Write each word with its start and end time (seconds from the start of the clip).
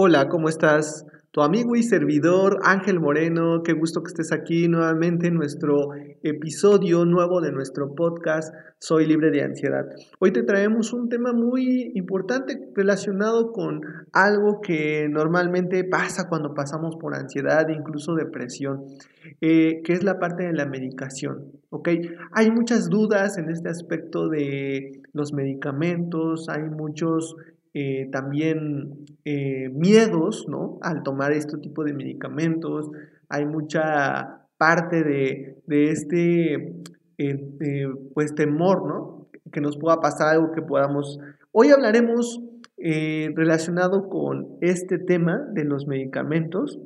Hola, 0.00 0.28
¿cómo 0.28 0.48
estás? 0.48 1.04
Tu 1.32 1.42
amigo 1.42 1.74
y 1.74 1.82
servidor 1.82 2.60
Ángel 2.62 3.00
Moreno, 3.00 3.64
qué 3.64 3.72
gusto 3.72 4.00
que 4.00 4.06
estés 4.06 4.30
aquí 4.30 4.68
nuevamente 4.68 5.26
en 5.26 5.34
nuestro 5.34 5.88
episodio 6.22 7.04
nuevo 7.04 7.40
de 7.40 7.50
nuestro 7.50 7.96
podcast 7.96 8.54
Soy 8.78 9.06
libre 9.06 9.32
de 9.32 9.42
ansiedad. 9.42 9.86
Hoy 10.20 10.32
te 10.32 10.44
traemos 10.44 10.92
un 10.92 11.08
tema 11.08 11.32
muy 11.32 11.90
importante 11.96 12.70
relacionado 12.76 13.50
con 13.50 13.80
algo 14.12 14.60
que 14.60 15.08
normalmente 15.10 15.82
pasa 15.82 16.28
cuando 16.28 16.54
pasamos 16.54 16.94
por 16.94 17.16
ansiedad, 17.16 17.68
incluso 17.68 18.14
depresión, 18.14 18.84
eh, 19.40 19.82
que 19.82 19.94
es 19.94 20.04
la 20.04 20.20
parte 20.20 20.44
de 20.44 20.52
la 20.52 20.66
medicación. 20.66 21.50
Hay 22.30 22.52
muchas 22.52 22.88
dudas 22.88 23.36
en 23.36 23.50
este 23.50 23.68
aspecto 23.68 24.28
de 24.28 25.02
los 25.12 25.32
medicamentos, 25.32 26.48
hay 26.48 26.62
muchos 26.62 27.34
eh, 27.80 28.08
también 28.10 29.06
eh, 29.24 29.68
miedos, 29.68 30.46
¿no? 30.48 30.80
Al 30.82 31.04
tomar 31.04 31.30
este 31.30 31.58
tipo 31.58 31.84
de 31.84 31.92
medicamentos, 31.92 32.90
hay 33.28 33.46
mucha 33.46 34.48
parte 34.56 35.04
de, 35.04 35.62
este, 35.68 36.74
eh, 37.18 37.86
pues, 38.14 38.34
temor, 38.34 38.84
¿no? 38.84 39.28
Que 39.52 39.60
nos 39.60 39.78
pueda 39.78 40.00
pasar 40.00 40.34
algo 40.34 40.50
que 40.50 40.60
podamos... 40.60 41.20
Hoy 41.52 41.70
hablaremos 41.70 42.42
relacionado 42.76 44.08
con 44.08 44.56
este 44.60 44.98
tema 44.98 45.46
de 45.52 45.62
los 45.62 45.86
medicamentos. 45.86 46.80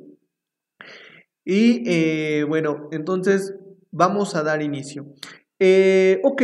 Y 1.43 2.43
bueno, 2.43 2.87
entonces 2.91 3.55
vamos 3.89 4.35
a 4.35 4.43
dar 4.43 4.61
inicio. 4.61 5.07
ok, 6.23 6.43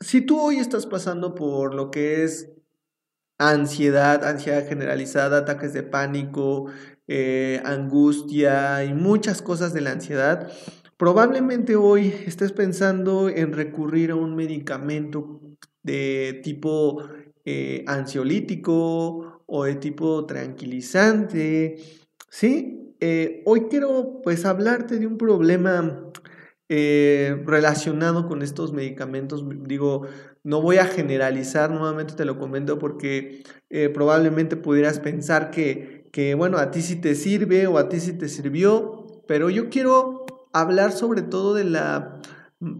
si 0.00 0.20
tú 0.20 0.38
hoy 0.38 0.56
estás 0.56 0.86
pasando 0.86 1.34
por 1.34 1.74
lo 1.74 1.90
que 1.90 2.24
es 2.24 2.52
ansiedad, 3.50 4.24
ansiedad 4.24 4.66
generalizada, 4.68 5.38
ataques 5.38 5.72
de 5.72 5.82
pánico, 5.82 6.66
eh, 7.08 7.60
angustia 7.64 8.84
y 8.84 8.94
muchas 8.94 9.42
cosas 9.42 9.72
de 9.72 9.80
la 9.80 9.90
ansiedad, 9.90 10.50
probablemente 10.96 11.74
hoy 11.74 12.14
estés 12.26 12.52
pensando 12.52 13.28
en 13.28 13.52
recurrir 13.52 14.12
a 14.12 14.14
un 14.14 14.36
medicamento 14.36 15.40
de 15.82 16.40
tipo 16.44 17.02
eh, 17.44 17.84
ansiolítico 17.88 19.42
o 19.46 19.64
de 19.64 19.74
tipo 19.74 20.24
tranquilizante, 20.26 21.76
¿sí? 22.30 22.94
Eh, 23.00 23.42
hoy 23.46 23.62
quiero 23.68 24.20
pues 24.22 24.44
hablarte 24.44 24.98
de 24.98 25.06
un 25.06 25.18
problema 25.18 26.08
relacionado 26.68 28.26
con 28.28 28.40
estos 28.40 28.72
medicamentos, 28.72 29.44
digo, 29.66 30.06
no 30.44 30.60
voy 30.60 30.78
a 30.78 30.86
generalizar, 30.86 31.70
nuevamente 31.70 32.14
te 32.14 32.24
lo 32.24 32.38
comento 32.38 32.78
porque 32.78 33.42
eh, 33.70 33.88
probablemente 33.88 34.56
pudieras 34.56 34.98
pensar 34.98 35.50
que, 35.50 36.08
que, 36.12 36.34
bueno, 36.34 36.58
a 36.58 36.70
ti 36.70 36.82
sí 36.82 36.96
te 36.96 37.14
sirve 37.14 37.66
o 37.66 37.78
a 37.78 37.88
ti 37.88 38.00
sí 38.00 38.12
te 38.12 38.28
sirvió, 38.28 39.06
pero 39.28 39.50
yo 39.50 39.70
quiero 39.70 40.26
hablar 40.52 40.92
sobre 40.92 41.22
todo 41.22 41.54
de 41.54 41.64
la, 41.64 42.20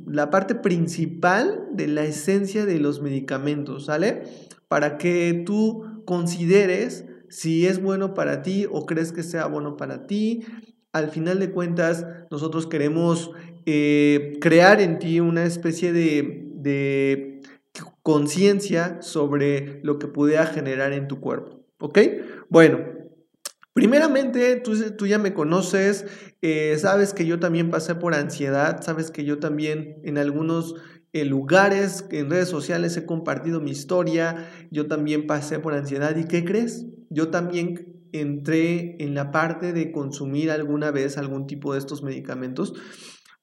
la 0.06 0.30
parte 0.30 0.54
principal 0.54 1.68
de 1.72 1.86
la 1.86 2.04
esencia 2.04 2.66
de 2.66 2.80
los 2.80 3.00
medicamentos, 3.00 3.86
¿sale? 3.86 4.24
Para 4.68 4.98
que 4.98 5.42
tú 5.46 6.02
consideres 6.04 7.04
si 7.28 7.66
es 7.66 7.80
bueno 7.80 8.12
para 8.12 8.42
ti 8.42 8.66
o 8.70 8.86
crees 8.86 9.12
que 9.12 9.22
sea 9.22 9.46
bueno 9.46 9.76
para 9.76 10.06
ti. 10.06 10.44
Al 10.92 11.08
final 11.08 11.38
de 11.38 11.50
cuentas, 11.52 12.06
nosotros 12.30 12.66
queremos 12.66 13.30
eh, 13.64 14.36
crear 14.40 14.80
en 14.80 14.98
ti 14.98 15.20
una 15.20 15.44
especie 15.44 15.92
de 15.92 17.31
conciencia 18.02 19.00
sobre 19.02 19.80
lo 19.82 19.98
que 19.98 20.08
pudiera 20.08 20.46
generar 20.46 20.92
en 20.92 21.08
tu 21.08 21.20
cuerpo. 21.20 21.64
¿Ok? 21.78 21.98
Bueno, 22.48 22.80
primeramente 23.72 24.56
tú, 24.56 25.06
ya 25.06 25.18
me 25.18 25.34
conoces, 25.34 26.06
eh, 26.42 26.76
sabes 26.78 27.14
que 27.14 27.26
yo 27.26 27.40
también 27.40 27.70
pasé 27.70 27.94
por 27.94 28.14
ansiedad, 28.14 28.82
sabes 28.82 29.10
que 29.10 29.24
yo 29.24 29.38
también 29.38 30.00
en 30.04 30.18
algunos 30.18 30.76
eh, 31.12 31.24
lugares, 31.24 32.06
en 32.10 32.30
redes 32.30 32.48
sociales 32.48 32.96
he 32.96 33.06
compartido 33.06 33.60
mi 33.60 33.70
historia, 33.70 34.48
yo 34.70 34.86
también 34.86 35.26
pasé 35.26 35.58
por 35.58 35.74
ansiedad 35.74 36.16
y 36.16 36.24
¿qué 36.24 36.44
crees? 36.44 36.86
Yo 37.10 37.28
también 37.28 38.08
entré 38.12 38.96
en 39.02 39.14
la 39.14 39.30
parte 39.30 39.72
de 39.72 39.90
consumir 39.90 40.50
alguna 40.50 40.90
vez 40.90 41.18
algún 41.18 41.46
tipo 41.46 41.72
de 41.72 41.78
estos 41.78 42.02
medicamentos. 42.02 42.74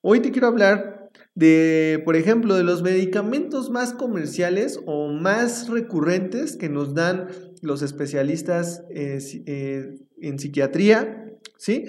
Hoy 0.02 0.22
te 0.22 0.32
quiero 0.32 0.48
hablar 0.48 0.99
de, 1.40 2.02
por 2.04 2.18
ejemplo, 2.18 2.56
de 2.56 2.66
los 2.66 2.84
medicamentos 2.84 3.70
más 3.70 3.94
comerciales 3.94 4.82
o 4.86 5.08
más 5.08 5.70
recurrentes 5.70 6.58
que 6.58 6.68
nos 6.68 6.94
dan 6.94 7.30
los 7.62 7.82
especialistas 7.82 8.84
eh, 8.94 9.20
eh, 9.46 9.96
en 10.22 10.38
psiquiatría, 10.38 11.32
¿sí? 11.58 11.86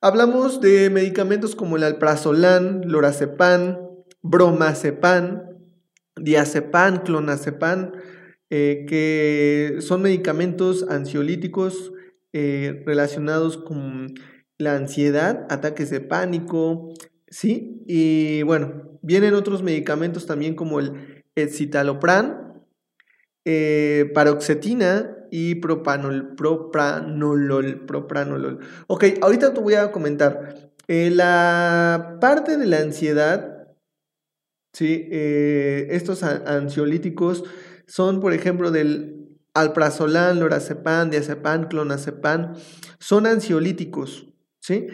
Hablamos 0.00 0.62
de 0.62 0.88
medicamentos 0.88 1.54
como 1.54 1.76
el 1.76 1.82
alprazolam, 1.82 2.80
lorazepam, 2.82 3.76
bromazepam, 4.22 5.42
diazepam, 6.16 7.02
clonazepam, 7.02 7.92
eh, 8.48 8.86
que 8.88 9.76
son 9.80 10.00
medicamentos 10.00 10.86
ansiolíticos 10.88 11.92
relacionados 12.32 13.56
con 13.56 14.14
la 14.58 14.76
ansiedad, 14.76 15.46
ataques 15.50 15.90
de 15.90 16.00
pánico, 16.00 16.94
¿sí? 17.30 17.82
Y 17.86 18.42
bueno, 18.42 18.98
vienen 19.02 19.34
otros 19.34 19.62
medicamentos 19.62 20.26
también 20.26 20.54
como 20.54 20.80
el 20.80 21.24
escitalopran, 21.34 22.64
eh, 23.44 24.10
paroxetina 24.14 25.16
y 25.30 25.56
propanol, 25.56 26.34
propranolol, 26.36 27.86
propranolol. 27.86 28.60
Ok, 28.86 29.04
ahorita 29.22 29.54
te 29.54 29.60
voy 29.60 29.74
a 29.74 29.92
comentar. 29.92 30.72
Eh, 30.88 31.10
la 31.10 32.16
parte 32.20 32.56
de 32.56 32.66
la 32.66 32.78
ansiedad, 32.78 33.68
¿sí? 34.72 35.08
Eh, 35.10 35.88
estos 35.90 36.22
ansiolíticos 36.22 37.44
son, 37.86 38.20
por 38.20 38.32
ejemplo, 38.32 38.70
del 38.70 39.28
alprazolam, 39.54 40.38
lorazepam, 40.38 41.10
diazepam, 41.10 41.68
clonazepam, 41.68 42.54
son 42.98 43.26
ansiolíticos, 43.26 44.28
¿sí? 44.60 44.86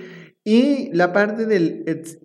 Y 0.44 0.91
la 0.93 1.12
parte 1.15 1.47
del 1.47 1.84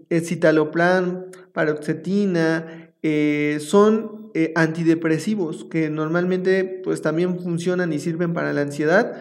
escitalopram, 0.09 1.25
paroxetina, 1.53 2.91
eh, 3.01 3.59
son 3.61 4.31
eh, 4.33 4.51
antidepresivos 4.55 5.63
que 5.63 5.89
normalmente 5.89 6.81
pues 6.83 7.01
también 7.01 7.39
funcionan 7.39 7.93
y 7.93 7.99
sirven 7.99 8.33
para 8.33 8.51
la 8.51 8.61
ansiedad. 8.61 9.15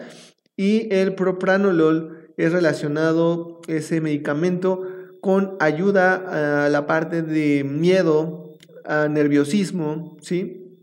Y 0.57 0.93
el 0.93 1.15
propranolol 1.15 2.33
es 2.35 2.51
relacionado, 2.51 3.61
ese 3.67 4.01
medicamento, 4.01 4.85
con 5.21 5.55
ayuda 5.59 6.65
a 6.65 6.69
la 6.69 6.85
parte 6.85 7.21
de 7.21 7.63
miedo, 7.63 8.57
a 8.83 9.07
nerviosismo, 9.07 10.17
¿sí? 10.21 10.77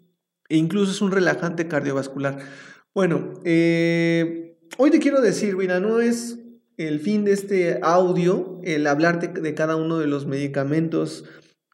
E 0.48 0.56
incluso 0.56 0.92
es 0.92 1.02
un 1.02 1.10
relajante 1.10 1.68
cardiovascular. 1.68 2.38
Bueno, 2.94 3.34
eh, 3.44 4.56
hoy 4.78 4.90
te 4.90 4.98
quiero 4.98 5.20
decir, 5.20 5.56
mira, 5.56 5.80
no 5.80 6.00
es 6.00 6.38
el 6.76 7.00
fin 7.00 7.24
de 7.24 7.32
este 7.32 7.78
audio, 7.82 8.60
el 8.62 8.86
hablarte 8.86 9.28
de 9.28 9.54
cada 9.54 9.76
uno 9.76 9.98
de 9.98 10.06
los 10.06 10.26
medicamentos 10.26 11.24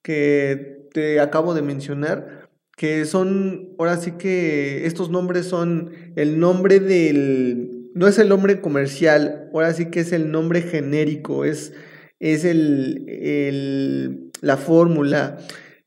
que 0.02 0.88
te 0.92 1.20
acabo 1.20 1.54
de 1.54 1.62
mencionar, 1.62 2.48
que 2.76 3.04
son, 3.04 3.74
ahora 3.78 3.96
sí 3.96 4.12
que 4.12 4.86
estos 4.86 5.10
nombres 5.10 5.46
son 5.46 5.92
el 6.16 6.38
nombre 6.38 6.80
del, 6.80 7.90
no 7.94 8.06
es 8.06 8.18
el 8.18 8.28
nombre 8.28 8.60
comercial, 8.60 9.50
ahora 9.52 9.72
sí 9.74 9.86
que 9.90 10.00
es 10.00 10.12
el 10.12 10.30
nombre 10.30 10.62
genérico, 10.62 11.44
es, 11.44 11.72
es 12.20 12.44
el, 12.44 13.04
el, 13.08 14.30
la 14.40 14.56
fórmula 14.56 15.38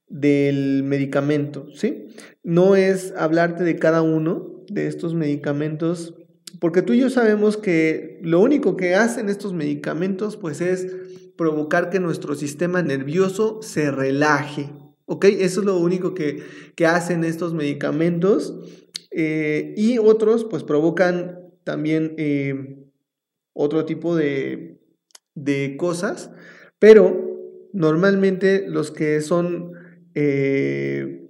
del 0.07 0.83
medicamento, 0.83 1.67
¿sí? 1.73 2.07
No 2.43 2.75
es 2.75 3.13
hablarte 3.17 3.63
de 3.63 3.77
cada 3.77 4.01
uno 4.01 4.63
de 4.69 4.87
estos 4.87 5.13
medicamentos 5.15 6.15
porque 6.59 6.81
tú 6.81 6.93
y 6.93 6.99
yo 6.99 7.09
sabemos 7.09 7.57
que 7.57 8.19
lo 8.21 8.39
único 8.39 8.77
que 8.77 8.95
hacen 8.95 9.29
estos 9.29 9.53
medicamentos 9.53 10.37
pues 10.37 10.61
es 10.61 10.87
provocar 11.37 11.89
que 11.89 11.99
nuestro 11.99 12.35
sistema 12.35 12.81
nervioso 12.81 13.61
se 13.61 13.91
relaje, 13.91 14.69
¿Ok? 15.07 15.25
Eso 15.25 15.59
es 15.59 15.65
lo 15.65 15.77
único 15.77 16.13
que, 16.15 16.41
hacen 16.85 17.23
estos 17.23 17.53
medicamentos. 17.53 18.55
Eh, 19.11 19.73
y 19.77 19.97
otros, 19.99 20.45
pues 20.45 20.63
provocan 20.63 21.39
también 21.63 22.15
eh, 22.17 22.89
otro 23.53 23.85
tipo 23.85 24.15
de, 24.15 24.81
de, 25.35 25.77
cosas. 25.77 26.31
Pero 26.79 27.69
normalmente 27.71 28.65
los 28.67 28.91
que 28.91 29.21
son 29.21 29.73
eh, 30.15 31.24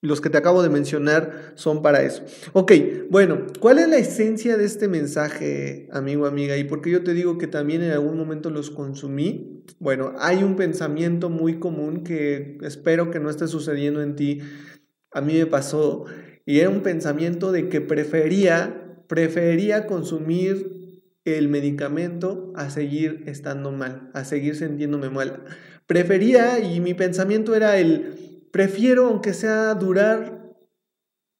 los 0.00 0.20
que 0.20 0.30
te 0.30 0.38
acabo 0.38 0.62
de 0.62 0.68
mencionar 0.68 1.52
son 1.54 1.82
para 1.82 2.02
eso. 2.02 2.22
Ok, 2.52 2.72
bueno, 3.10 3.46
¿cuál 3.58 3.78
es 3.78 3.88
la 3.88 3.96
esencia 3.96 4.56
de 4.56 4.64
este 4.64 4.86
mensaje, 4.86 5.88
amigo, 5.92 6.26
amiga? 6.26 6.56
¿Y 6.56 6.64
por 6.64 6.80
qué 6.80 6.90
yo 6.90 7.02
te 7.02 7.14
digo 7.14 7.36
que 7.36 7.48
también 7.48 7.82
en 7.82 7.90
algún 7.90 8.16
momento 8.16 8.50
los 8.50 8.70
consumí? 8.70 9.64
Bueno, 9.80 10.12
hay 10.18 10.44
un 10.44 10.56
pensamiento 10.56 11.30
muy 11.30 11.58
común 11.58 12.04
que 12.04 12.58
espero 12.62 13.10
que 13.10 13.18
no 13.18 13.28
esté 13.28 13.48
sucediendo 13.48 14.00
en 14.02 14.14
ti. 14.14 14.40
A 15.10 15.20
mí 15.20 15.34
me 15.34 15.46
pasó 15.46 16.04
y 16.46 16.60
era 16.60 16.70
un 16.70 16.82
pensamiento 16.82 17.50
de 17.50 17.68
que 17.68 17.80
prefería, 17.80 19.02
prefería 19.08 19.86
consumir 19.86 21.02
el 21.24 21.48
medicamento 21.48 22.52
a 22.54 22.70
seguir 22.70 23.24
estando 23.26 23.72
mal, 23.72 24.10
a 24.14 24.24
seguir 24.24 24.54
sintiéndome 24.54 25.10
mal. 25.10 25.44
Prefería 25.86 26.60
y 26.60 26.80
mi 26.80 26.94
pensamiento 26.94 27.54
era 27.54 27.78
el 27.78 28.27
prefiero, 28.52 29.06
aunque 29.06 29.34
sea 29.34 29.74
durar 29.74 30.54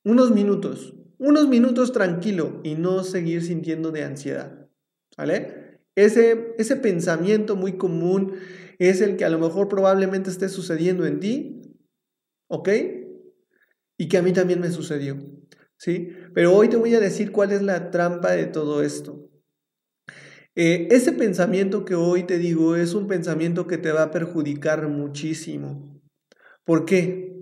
unos 0.04 0.30
minutos, 0.30 0.94
unos 1.18 1.48
minutos 1.48 1.92
tranquilo 1.92 2.60
y 2.64 2.74
no 2.74 3.04
seguir 3.04 3.42
sintiendo 3.42 3.90
de 3.90 4.04
ansiedad. 4.04 4.68
¿Vale? 5.16 5.80
Ese, 5.96 6.54
ese 6.58 6.76
pensamiento 6.76 7.56
muy 7.56 7.76
común 7.76 8.34
es 8.78 9.00
el 9.00 9.16
que 9.16 9.24
a 9.24 9.30
lo 9.30 9.38
mejor 9.40 9.68
probablemente 9.68 10.30
esté 10.30 10.48
sucediendo 10.48 11.06
en 11.06 11.18
ti, 11.18 11.62
¿ok? 12.48 12.68
Y 13.98 14.08
que 14.08 14.18
a 14.18 14.22
mí 14.22 14.32
también 14.32 14.60
me 14.60 14.70
sucedió, 14.70 15.16
¿sí? 15.76 16.10
Pero 16.34 16.54
hoy 16.54 16.68
te 16.68 16.76
voy 16.76 16.94
a 16.94 17.00
decir 17.00 17.32
cuál 17.32 17.50
es 17.50 17.62
la 17.62 17.90
trampa 17.90 18.30
de 18.30 18.46
todo 18.46 18.82
esto. 18.84 19.28
Eh, 20.54 20.88
ese 20.90 21.12
pensamiento 21.12 21.84
que 21.84 21.94
hoy 21.94 22.24
te 22.24 22.38
digo 22.38 22.76
es 22.76 22.94
un 22.94 23.06
pensamiento 23.06 23.66
que 23.66 23.78
te 23.78 23.92
va 23.92 24.04
a 24.04 24.10
perjudicar 24.10 24.88
muchísimo. 24.88 25.97
¿Por 26.68 26.84
qué? 26.84 27.32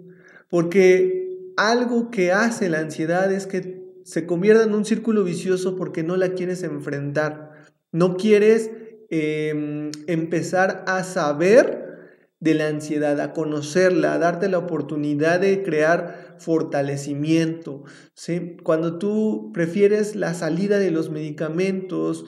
Porque 0.49 1.50
algo 1.56 2.12
que 2.12 2.31
hace 2.31 2.69
la 2.69 2.78
ansiedad 2.78 3.32
es 3.32 3.49
que 3.49 3.82
se 4.05 4.25
convierta 4.25 4.62
en 4.62 4.73
un 4.73 4.84
círculo 4.84 5.25
vicioso 5.25 5.75
porque 5.75 6.05
no 6.05 6.17
la 6.17 6.34
quieres 6.34 6.62
enfrentar. 6.62 7.50
No 7.90 8.17
quieres 8.17 8.70
em, 9.11 9.90
empezar 10.06 10.84
a 10.87 11.02
saber 11.02 12.20
de 12.38 12.55
la 12.55 12.69
ansiedad, 12.69 13.20
a 13.20 13.32
conocerla, 13.32 14.12
a 14.12 14.19
darte 14.19 14.49
la 14.49 14.58
oportunidad 14.58 15.40
de 15.40 15.64
crear 15.64 16.37
fortalecimiento. 16.38 17.82
¿sí? 18.14 18.58
Cuando 18.62 18.96
tú 19.00 19.50
prefieres 19.52 20.14
la 20.14 20.34
salida 20.34 20.79
de 20.79 20.93
los 20.93 21.11
medicamentos, 21.11 22.26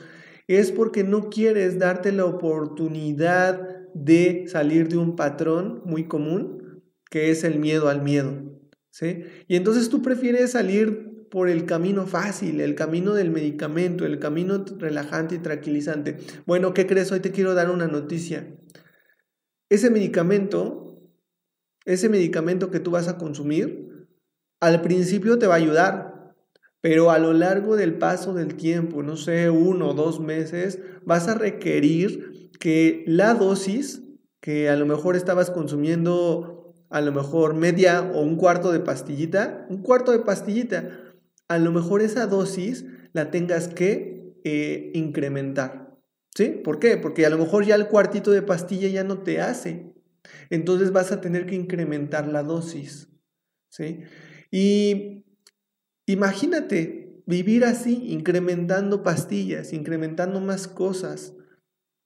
es 0.49 0.73
porque 0.73 1.05
no 1.05 1.31
quieres 1.31 1.79
darte 1.79 2.11
la 2.11 2.25
oportunidad 2.25 3.87
de 3.95 4.47
salir 4.49 4.89
de 4.89 4.97
un 4.97 5.15
patrón 5.15 5.81
muy 5.85 6.09
común 6.09 6.58
que 7.11 7.31
es 7.31 7.45
el 7.45 7.59
miedo 7.59 7.89
al 7.89 8.03
miedo. 8.03 8.35
¿sí? 8.91 9.25
Y 9.47 9.57
entonces 9.57 9.89
tú 9.89 10.03
prefieres 10.03 10.53
salir 10.53 11.27
por 11.31 11.49
el 11.49 11.67
camino 11.67 12.07
fácil, 12.07 12.61
el 12.61 12.75
camino 12.75 13.15
del 13.15 13.31
medicamento, 13.31 14.07
el 14.07 14.19
camino 14.19 14.65
relajante 14.79 15.37
y 15.37 15.39
tranquilizante. 15.39 16.17
Bueno, 16.47 16.73
¿qué 16.75 16.87
crees? 16.87 17.13
Hoy 17.13 17.21
te 17.21 17.33
quiero 17.33 17.55
dar 17.55 17.71
una 17.71 17.87
noticia. 17.87 18.47
Ese 19.69 19.91
medicamento, 19.91 21.03
ese 21.85 22.09
medicamento 22.09 22.71
que 22.71 22.81
tú 22.81 22.91
vas 22.91 23.09
a 23.09 23.19
consumir, 23.19 24.09
al 24.61 24.81
principio 24.81 25.39
te 25.39 25.47
va 25.47 25.55
a 25.55 25.59
ayudar, 25.59 26.35
pero 26.81 27.11
a 27.11 27.19
lo 27.19 27.33
largo 27.33 27.77
del 27.77 27.99
paso 27.99 28.33
del 28.35 28.55
tiempo, 28.55 29.03
no 29.03 29.17
sé, 29.17 29.51
uno 29.51 29.91
o 29.91 29.95
dos 29.95 30.21
meses, 30.21 30.81
vas 31.05 31.29
a 31.29 31.35
requerir 31.35 32.51
que 32.59 33.05
la 33.07 33.35
dosis 33.35 34.03
que 34.41 34.69
a 34.69 34.77
lo 34.77 34.87
mejor 34.87 35.17
estabas 35.17 35.51
consumiendo 35.51 36.58
a 36.91 37.01
lo 37.01 37.13
mejor 37.13 37.55
media 37.55 38.03
o 38.03 38.23
un 38.23 38.37
cuarto 38.37 38.73
de 38.73 38.81
pastillita, 38.81 39.67
un 39.69 39.83
cuarto 39.83 40.13
de 40.13 40.21
pastillita, 40.21 40.91
a 41.49 41.59
lo 41.59 41.73
mejor 41.73 42.03
esa 42.03 42.27
dosis 42.27 42.85
la 43.13 43.31
tengas 43.31 43.69
que 43.69 44.35
eh, 44.45 44.91
incrementar. 44.95 45.97
¿Sí? 46.35 46.61
¿Por 46.63 46.79
qué? 46.79 46.97
Porque 46.97 47.27
a 47.27 47.31
lo 47.31 47.39
mejor 47.39 47.65
ya 47.65 47.75
el 47.75 47.89
cuartito 47.89 48.31
de 48.31 48.43
pastilla 48.43 48.89
ya 48.89 49.03
no 49.03 49.19
te 49.23 49.41
hace. 49.41 49.93
Entonces 50.51 50.93
vas 50.93 51.11
a 51.11 51.21
tener 51.21 51.47
que 51.47 51.55
incrementar 51.55 52.29
la 52.29 52.43
dosis. 52.43 53.09
¿Sí? 53.71 54.03
Y 54.51 55.25
imagínate 56.07 57.23
vivir 57.27 57.65
así, 57.65 58.11
incrementando 58.11 59.03
pastillas, 59.03 59.73
incrementando 59.73 60.41
más 60.41 60.69
cosas. 60.69 61.35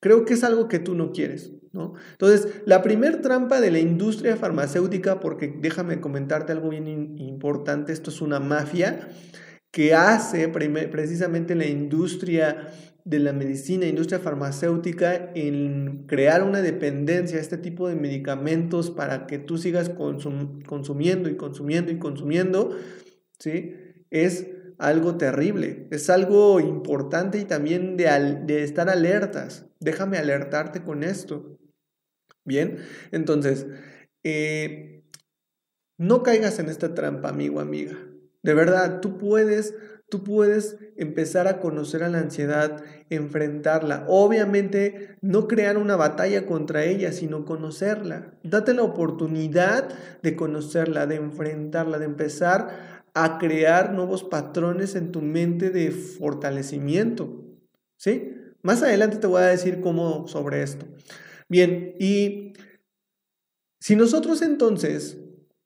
Creo 0.02 0.24
que 0.24 0.34
es 0.34 0.42
algo 0.42 0.66
que 0.66 0.80
tú 0.80 0.96
no 0.96 1.12
quieres. 1.12 1.52
¿no? 1.72 1.94
Entonces, 2.10 2.62
la 2.66 2.82
primer 2.82 3.22
trampa 3.22 3.60
de 3.60 3.70
la 3.70 3.78
industria 3.78 4.36
farmacéutica, 4.36 5.20
porque 5.20 5.54
déjame 5.56 6.00
comentarte 6.00 6.50
algo 6.50 6.70
bien 6.70 6.88
importante, 7.18 7.92
esto 7.92 8.10
es 8.10 8.20
una 8.20 8.40
mafia 8.40 9.08
que 9.70 9.94
hace 9.94 10.48
precisamente 10.48 11.54
la 11.54 11.66
industria 11.66 12.72
de 13.04 13.20
la 13.20 13.32
medicina, 13.32 13.86
industria 13.86 14.18
farmacéutica, 14.18 15.30
en 15.36 16.04
crear 16.08 16.42
una 16.42 16.62
dependencia 16.62 17.38
a 17.38 17.40
este 17.40 17.56
tipo 17.56 17.88
de 17.88 17.94
medicamentos 17.94 18.90
para 18.90 19.28
que 19.28 19.38
tú 19.38 19.56
sigas 19.56 19.88
consumiendo 19.88 21.30
y 21.30 21.36
consumiendo 21.36 21.92
y 21.92 21.98
consumiendo, 22.00 22.76
¿sí? 23.38 23.76
Es 24.10 24.48
algo 24.78 25.16
terrible, 25.16 25.86
es 25.92 26.10
algo 26.10 26.58
importante 26.58 27.38
y 27.38 27.44
también 27.44 27.96
de, 27.96 28.40
de 28.44 28.64
estar 28.64 28.90
alertas. 28.90 29.71
Déjame 29.82 30.18
alertarte 30.18 30.82
con 30.82 31.02
esto. 31.02 31.58
Bien, 32.44 32.78
entonces, 33.10 33.66
eh, 34.24 35.04
no 35.98 36.22
caigas 36.22 36.58
en 36.58 36.68
esta 36.68 36.94
trampa, 36.94 37.28
amigo, 37.28 37.60
amiga. 37.60 37.96
De 38.42 38.54
verdad, 38.54 39.00
tú 39.00 39.18
puedes, 39.18 39.74
tú 40.08 40.24
puedes 40.24 40.76
empezar 40.96 41.46
a 41.46 41.60
conocer 41.60 42.02
a 42.02 42.08
la 42.08 42.18
ansiedad, 42.18 42.82
enfrentarla. 43.10 44.04
Obviamente, 44.08 45.16
no 45.20 45.46
crear 45.46 45.78
una 45.78 45.94
batalla 45.94 46.46
contra 46.46 46.84
ella, 46.84 47.12
sino 47.12 47.44
conocerla. 47.44 48.34
Date 48.42 48.74
la 48.74 48.82
oportunidad 48.82 49.90
de 50.22 50.34
conocerla, 50.34 51.06
de 51.06 51.16
enfrentarla, 51.16 51.98
de 51.98 52.06
empezar 52.06 53.02
a 53.14 53.38
crear 53.38 53.92
nuevos 53.92 54.24
patrones 54.24 54.96
en 54.96 55.12
tu 55.12 55.22
mente 55.22 55.70
de 55.70 55.92
fortalecimiento. 55.92 57.44
¿Sí? 57.96 58.41
Más 58.62 58.82
adelante 58.82 59.16
te 59.16 59.26
voy 59.26 59.42
a 59.42 59.46
decir 59.46 59.80
cómo 59.80 60.28
sobre 60.28 60.62
esto. 60.62 60.86
Bien, 61.48 61.94
y 61.98 62.54
si 63.80 63.96
nosotros 63.96 64.42
entonces 64.42 65.18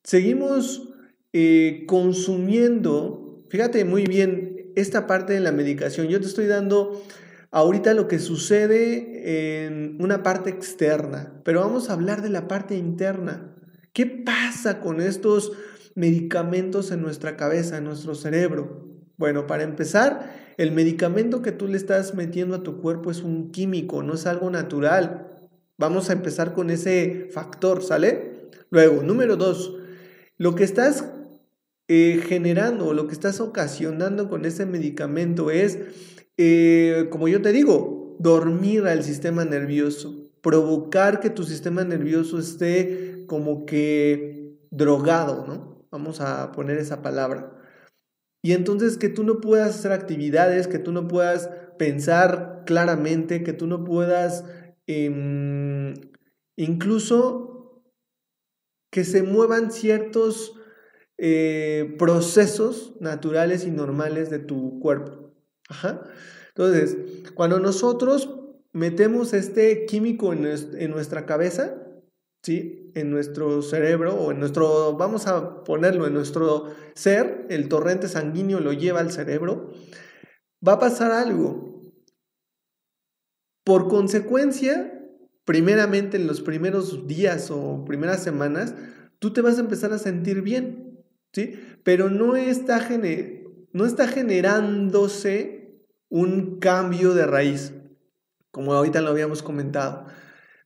seguimos 0.03 0.95
eh, 1.33 1.85
consumiendo, 1.87 3.45
fíjate 3.51 3.85
muy 3.85 4.05
bien 4.07 4.73
esta 4.75 5.07
parte 5.07 5.35
de 5.35 5.41
la 5.41 5.53
medicación, 5.53 6.09
yo 6.09 6.21
te 6.21 6.27
estoy 6.27 6.47
dando 6.47 7.03
ahorita 7.51 7.95
lo 7.95 8.09
que 8.09 8.19
sucede 8.19 9.67
en 9.67 10.03
una 10.03 10.23
parte 10.23 10.51
externa, 10.51 11.41
pero 11.45 11.61
vamos 11.61 11.91
a 11.91 11.93
hablar 11.93 12.23
de 12.23 12.31
la 12.31 12.49
parte 12.49 12.77
interna. 12.77 13.55
¿Qué 13.93 14.07
pasa 14.07 14.81
con 14.81 15.01
estos 15.01 15.53
medicamentos 15.95 16.91
en 16.91 17.03
nuestra 17.03 17.37
cabeza, 17.37 17.79
en 17.79 17.85
nuestro 17.85 18.15
cerebro? 18.15 18.87
Bueno, 19.17 19.47
para 19.47 19.63
empezar, 19.63 20.46
el 20.57 20.73
medicamento 20.73 21.43
que 21.43 21.53
tú 21.53 21.69
le 21.69 21.77
estás 21.77 22.15
metiendo 22.15 22.57
a 22.57 22.63
tu 22.63 22.81
cuerpo 22.81 23.11
es 23.11 23.23
un 23.23 23.51
químico, 23.51 24.03
no 24.03 24.15
es 24.15 24.27
algo 24.27 24.51
natural. 24.51 25.29
Vamos 25.77 26.09
a 26.09 26.15
empezar 26.15 26.55
con 26.55 26.71
ese 26.71 27.29
factor, 27.31 27.83
¿sale? 27.83 28.49
Luego, 28.71 29.03
número 29.03 29.37
dos, 29.37 29.77
lo 30.39 30.55
que 30.55 30.65
estás 30.65 31.05
eh, 31.89 32.23
generando, 32.27 32.95
lo 32.95 33.07
que 33.07 33.13
estás 33.13 33.41
ocasionando 33.41 34.29
con 34.29 34.45
ese 34.45 34.67
medicamento 34.67 35.51
es, 35.51 35.79
eh, 36.37 37.09
como 37.11 37.29
yo 37.29 37.43
te 37.43 37.53
digo, 37.53 38.17
dormir 38.19 38.87
al 38.87 39.05
sistema 39.05 39.45
nervioso, 39.45 40.31
provocar 40.41 41.21
que 41.21 41.31
tu 41.31 41.45
sistema 41.45 41.85
nervioso 41.85 42.39
esté 42.39 43.25
como 43.27 43.67
que 43.67 44.59
drogado, 44.71 45.45
¿no? 45.47 45.87
Vamos 45.91 46.21
a 46.21 46.53
poner 46.53 46.79
esa 46.79 47.03
palabra. 47.03 47.56
Y 48.43 48.53
entonces 48.53 48.97
que 48.97 49.09
tú 49.09 49.25
no 49.25 49.41
puedas 49.41 49.77
hacer 49.77 49.93
actividades, 49.93 50.69
que 50.69 50.79
tú 50.79 50.93
no 50.93 51.09
puedas 51.09 51.51
pensar 51.79 52.63
claramente, 52.67 53.43
que 53.43 53.53
tú 53.53 53.67
no 53.67 53.85
puedas 53.85 54.45
em, 54.87 55.95
incluso 56.57 57.83
que 58.91 59.05
se 59.05 59.23
muevan 59.23 59.73
ciertos 59.73 60.55
eh, 61.19 61.95
procesos 61.99 62.95
naturales 63.01 63.67
y 63.67 63.71
normales 63.71 64.31
de 64.31 64.39
tu 64.39 64.81
cuerpo. 64.81 65.35
Entonces, 66.49 66.97
cuando 67.35 67.59
nosotros 67.59 68.31
metemos 68.73 69.33
este 69.33 69.87
químico 69.87 70.33
en, 70.33 70.47
en 70.47 70.91
nuestra 70.91 71.27
cabeza, 71.27 71.86
En 72.49 73.11
nuestro 73.11 73.61
cerebro 73.63 74.15
o 74.15 74.31
en 74.31 74.39
nuestro, 74.39 74.97
vamos 74.97 75.27
a 75.27 75.65
ponerlo, 75.65 76.07
en 76.07 76.15
nuestro 76.15 76.75
ser, 76.95 77.47
el 77.51 77.69
torrente 77.69 78.09
sanguíneo 78.09 78.61
lo 78.61 78.73
lleva 78.73 79.01
al 79.01 79.11
cerebro, 79.11 79.71
va 80.67 80.75
a 80.75 80.79
pasar 80.79 81.11
algo. 81.11 81.81
Por 83.65 83.89
consecuencia, 83.89 84.93
primeramente 85.45 86.17
en 86.17 86.29
los 86.29 86.41
primeros 86.41 87.09
días 87.09 87.51
o 87.51 87.85
primeras 87.85 88.23
semanas, 88.23 88.75
tú 89.19 89.33
te 89.33 89.41
vas 89.41 89.59
a 89.59 89.63
empezar 89.63 89.93
a 89.93 89.99
sentir 89.99 90.43
bien, 90.43 91.05
¿sí? 91.33 91.59
Pero 91.83 92.11
no 92.11 92.37
está, 92.37 92.89
no 93.73 93.87
está 93.87 94.07
generándose 94.07 95.85
un 96.09 96.61
cambio 96.61 97.13
de 97.13 97.27
raíz, 97.27 97.73
como 98.53 98.73
ahorita 98.73 99.01
lo 99.01 99.11
habíamos 99.11 99.43
comentado. 99.43 100.07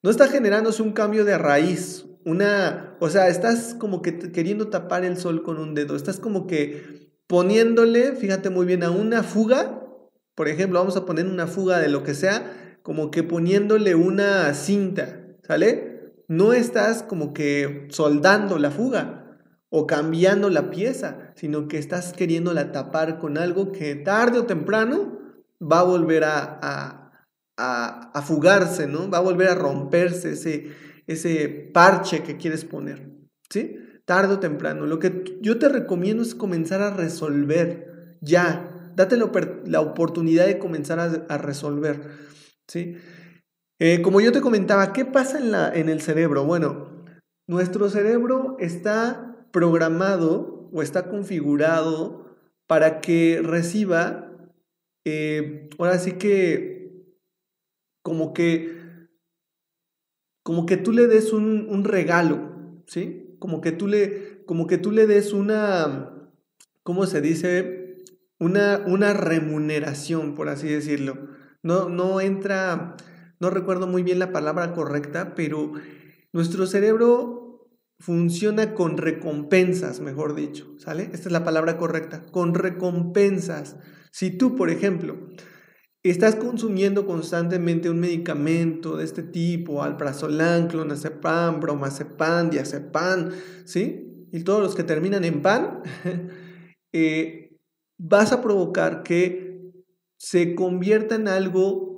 No 0.02 0.10
está 0.10 0.28
generándose 0.28 0.82
un 0.82 0.92
cambio 0.92 1.24
de 1.24 1.36
raíz, 1.36 2.06
una, 2.24 2.96
o 3.00 3.10
sea, 3.10 3.28
estás 3.28 3.74
como 3.78 4.02
que 4.02 4.18
queriendo 4.32 4.68
tapar 4.68 5.04
el 5.04 5.16
sol 5.16 5.42
con 5.42 5.58
un 5.58 5.74
dedo, 5.74 5.96
estás 5.96 6.18
como 6.18 6.46
que 6.46 7.10
poniéndole, 7.26 8.12
fíjate 8.12 8.50
muy 8.50 8.66
bien, 8.66 8.82
a 8.82 8.90
una 8.90 9.22
fuga, 9.22 9.82
por 10.34 10.48
ejemplo, 10.48 10.78
vamos 10.78 10.96
a 10.96 11.04
poner 11.04 11.26
una 11.26 11.46
fuga 11.46 11.78
de 11.78 11.88
lo 11.88 12.02
que 12.02 12.14
sea, 12.14 12.78
como 12.82 13.10
que 13.10 13.22
poniéndole 13.22 13.94
una 13.94 14.54
cinta, 14.54 15.20
¿sale? 15.42 16.14
No 16.28 16.52
estás 16.52 17.02
como 17.02 17.34
que 17.34 17.88
soldando 17.90 18.58
la 18.58 18.70
fuga 18.70 19.38
o 19.68 19.86
cambiando 19.86 20.48
la 20.48 20.70
pieza, 20.70 21.32
sino 21.34 21.68
que 21.68 21.78
estás 21.78 22.12
queriéndola 22.12 22.72
tapar 22.72 23.18
con 23.18 23.36
algo 23.36 23.70
que 23.70 23.94
tarde 23.96 24.38
o 24.38 24.46
temprano 24.46 25.18
va 25.60 25.80
a 25.80 25.84
volver 25.84 26.24
a, 26.24 26.58
a, 26.62 26.99
fugarse, 28.24 28.86
¿no? 28.86 29.10
Va 29.10 29.18
a 29.18 29.22
volver 29.22 29.48
a 29.48 29.54
romperse 29.54 30.32
ese, 30.32 30.70
ese 31.06 31.48
parche 31.48 32.22
que 32.22 32.36
quieres 32.36 32.64
poner, 32.64 33.10
¿sí? 33.48 33.76
Tarde 34.04 34.34
o 34.34 34.40
temprano. 34.40 34.86
Lo 34.86 34.98
que 34.98 35.38
yo 35.40 35.58
te 35.58 35.68
recomiendo 35.68 36.22
es 36.22 36.34
comenzar 36.34 36.82
a 36.82 36.90
resolver 36.90 38.16
ya. 38.20 38.92
Date 38.96 39.16
la, 39.16 39.80
oportunidad 39.80 40.46
de 40.46 40.58
comenzar 40.58 40.98
a, 40.98 41.38
resolver, 41.38 42.10
¿sí? 42.68 42.96
Eh, 43.78 44.02
como 44.02 44.20
yo 44.20 44.32
te 44.32 44.40
comentaba, 44.40 44.92
¿qué 44.92 45.04
pasa 45.04 45.38
en, 45.38 45.52
la, 45.52 45.72
en 45.72 45.88
el 45.88 46.02
cerebro? 46.02 46.44
Bueno, 46.44 47.04
nuestro 47.48 47.88
cerebro 47.88 48.56
está 48.60 49.46
programado 49.52 50.68
o 50.72 50.82
está 50.82 51.08
configurado 51.08 52.36
para 52.66 53.00
que 53.00 53.40
reciba, 53.42 54.30
eh, 55.04 55.68
ahora 55.78 55.98
sí 55.98 56.12
que 56.12 56.79
como 58.02 58.32
que, 58.32 59.08
como 60.42 60.66
que 60.66 60.76
tú 60.76 60.92
le 60.92 61.06
des 61.06 61.32
un, 61.32 61.84
regalo, 61.84 62.82
¿sí? 62.86 63.36
Como 63.38 63.60
que 63.60 63.72
tú 63.72 63.86
le, 63.86 64.44
como 64.46 64.66
que 64.66 64.78
tú 64.78 64.90
le 64.90 65.06
des 65.06 65.32
una, 65.32 66.30
¿cómo 66.82 67.06
se 67.06 67.20
dice? 67.20 68.04
Una, 68.38 68.82
una 68.86 69.12
remuneración, 69.12 70.34
por 70.34 70.48
así 70.48 70.68
decirlo. 70.68 71.28
No, 71.62 71.88
no 71.88 72.20
entra, 72.20 72.96
no 73.38 73.50
recuerdo 73.50 73.86
muy 73.86 74.02
bien 74.02 74.18
la 74.18 74.32
palabra 74.32 74.72
correcta, 74.72 75.34
pero 75.34 75.72
nuestro 76.32 76.66
cerebro 76.66 77.40
funciona 77.98 78.74
con 78.74 78.96
recompensas, 78.96 80.00
mejor 80.00 80.34
dicho, 80.34 80.74
¿sale? 80.78 81.10
Esta 81.12 81.28
es 81.28 81.32
la 81.32 81.44
palabra 81.44 81.76
correcta, 81.76 82.22
con 82.32 82.54
recompensas. 82.54 83.76
Si 84.10 84.30
tú, 84.30 84.56
por 84.56 84.70
ejemplo, 84.70 85.18
estás 86.02 86.36
consumiendo 86.36 87.06
constantemente 87.06 87.90
un 87.90 88.00
medicamento 88.00 88.96
de 88.96 89.04
este 89.04 89.22
tipo, 89.22 89.82
alprazolam, 89.82 90.68
clonazepam, 90.68 91.60
bromazepam, 91.60 92.50
diazepam, 92.50 93.30
¿sí? 93.64 94.28
Y 94.32 94.44
todos 94.44 94.62
los 94.62 94.74
que 94.74 94.84
terminan 94.84 95.24
en 95.24 95.42
pan, 95.42 95.82
eh, 96.92 97.58
vas 97.98 98.32
a 98.32 98.40
provocar 98.40 99.02
que 99.02 99.72
se 100.18 100.54
convierta 100.54 101.16
en 101.16 101.28
algo 101.28 101.90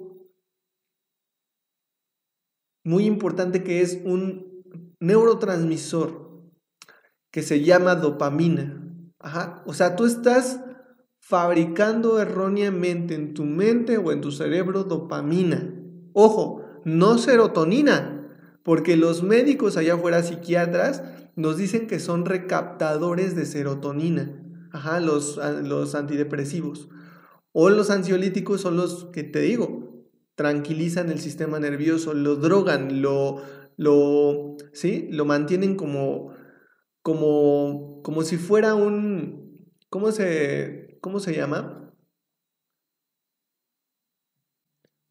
muy 2.84 3.04
importante 3.04 3.62
que 3.62 3.82
es 3.82 4.00
un 4.04 4.64
neurotransmisor 5.00 6.22
que 7.32 7.42
se 7.42 7.62
llama 7.62 7.94
dopamina. 7.94 8.78
Ajá. 9.20 9.62
O 9.66 9.72
sea, 9.72 9.94
tú 9.94 10.04
estás 10.04 10.60
fabricando 11.32 12.20
erróneamente 12.20 13.14
en 13.14 13.32
tu 13.32 13.44
mente 13.44 13.96
o 13.96 14.12
en 14.12 14.20
tu 14.20 14.32
cerebro 14.32 14.84
dopamina. 14.84 15.74
Ojo, 16.12 16.62
no 16.84 17.16
serotonina, 17.16 18.28
porque 18.62 18.98
los 18.98 19.22
médicos 19.22 19.78
allá 19.78 19.94
afuera, 19.94 20.22
psiquiatras, 20.22 21.02
nos 21.34 21.56
dicen 21.56 21.86
que 21.86 22.00
son 22.00 22.26
recaptadores 22.26 23.34
de 23.34 23.46
serotonina. 23.46 24.42
Ajá, 24.72 25.00
los, 25.00 25.40
los 25.62 25.94
antidepresivos. 25.94 26.90
O 27.52 27.70
los 27.70 27.88
ansiolíticos 27.88 28.60
son 28.60 28.76
los 28.76 29.06
que 29.06 29.22
te 29.22 29.40
digo, 29.40 30.04
tranquilizan 30.34 31.10
el 31.10 31.18
sistema 31.18 31.58
nervioso, 31.58 32.12
lo 32.12 32.36
drogan, 32.36 33.00
lo, 33.00 33.40
lo, 33.78 34.58
¿sí? 34.74 35.08
lo 35.10 35.24
mantienen 35.24 35.76
como, 35.76 36.34
como, 37.00 38.02
como 38.02 38.22
si 38.22 38.36
fuera 38.36 38.74
un, 38.74 39.41
¿cómo 39.92 40.10
se, 40.10 40.96
¿cómo 41.02 41.20
se 41.20 41.34
llama? 41.34 41.94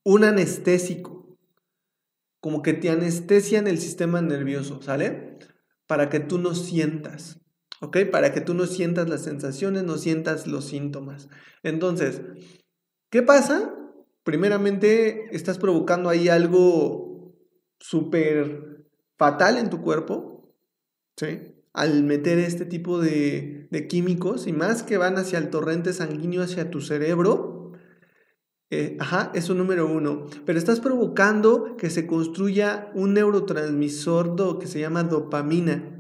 Un 0.04 0.24
anestésico. 0.24 1.38
Como 2.40 2.64
que 2.64 2.74
te 2.74 2.90
anestesian 2.90 3.68
el 3.68 3.78
sistema 3.78 4.24
nervioso, 4.24 4.82
¿sale? 4.82 5.38
Para 5.86 6.10
que 6.10 6.20
tú 6.20 6.40
no 6.40 6.56
sientas, 6.56 7.40
¿ok? 7.80 7.98
Para 8.12 8.34
que 8.34 8.42
tú 8.42 8.56
no 8.56 8.66
sientas 8.66 9.08
las 9.08 9.24
sensaciones, 9.24 9.84
no 9.84 10.00
sientas 10.00 10.48
los 10.48 10.66
síntomas. 10.66 11.30
Entonces, 11.62 12.24
¿qué 13.12 13.22
pasa? 13.22 13.76
Primeramente, 14.24 15.28
estás 15.36 15.60
provocando 15.60 16.10
ahí 16.10 16.28
algo 16.28 17.36
súper 17.80 18.88
fatal 19.16 19.60
en 19.60 19.70
tu 19.70 19.84
cuerpo, 19.84 20.56
¿sí? 21.18 21.61
Al 21.74 22.04
meter 22.04 22.40
este 22.40 22.66
tipo 22.66 23.00
de, 23.00 23.68
químicos 23.90 24.48
y 24.48 24.54
más 24.54 24.84
que 24.84 24.98
van 24.98 25.18
hacia 25.18 25.40
el 25.40 25.50
torrente 25.50 25.94
sanguíneo, 25.94 26.44
hacia 26.44 26.70
tu 26.70 26.82
cerebro, 26.82 27.72
eh, 28.70 28.98
ajá, 29.00 29.32
eso 29.34 29.54
número 29.54 29.88
uno. 29.88 30.28
Pero 30.46 30.58
estás 30.60 30.80
provocando 30.80 31.76
que 31.78 31.90
se 31.90 32.08
construya 32.08 32.92
un 32.94 33.14
neurotransmisor 33.14 34.60
que 34.60 34.68
se 34.68 34.80
llama 34.80 35.04
dopamina. 35.04 35.98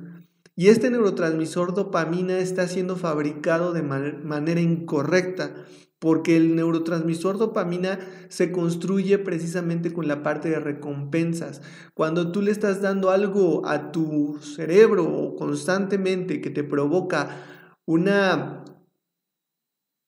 Y 0.55 0.67
este 0.67 0.89
neurotransmisor 0.89 1.73
dopamina 1.73 2.39
está 2.39 2.67
siendo 2.67 2.95
fabricado 2.95 3.73
de 3.73 3.81
manera 3.81 4.61
incorrecta 4.61 5.65
porque 6.01 6.35
el 6.35 6.55
neurotransmisor 6.55 7.37
dopamina 7.37 7.99
se 8.27 8.51
construye 8.51 9.19
precisamente 9.19 9.93
con 9.93 10.07
la 10.07 10.23
parte 10.23 10.49
de 10.49 10.59
recompensas. 10.59 11.61
Cuando 11.93 12.31
tú 12.31 12.41
le 12.41 12.49
estás 12.49 12.81
dando 12.81 13.11
algo 13.11 13.67
a 13.67 13.91
tu 13.91 14.39
cerebro 14.41 15.35
constantemente 15.37 16.41
que 16.41 16.49
te 16.49 16.63
provoca 16.63 17.45
una, 17.85 18.65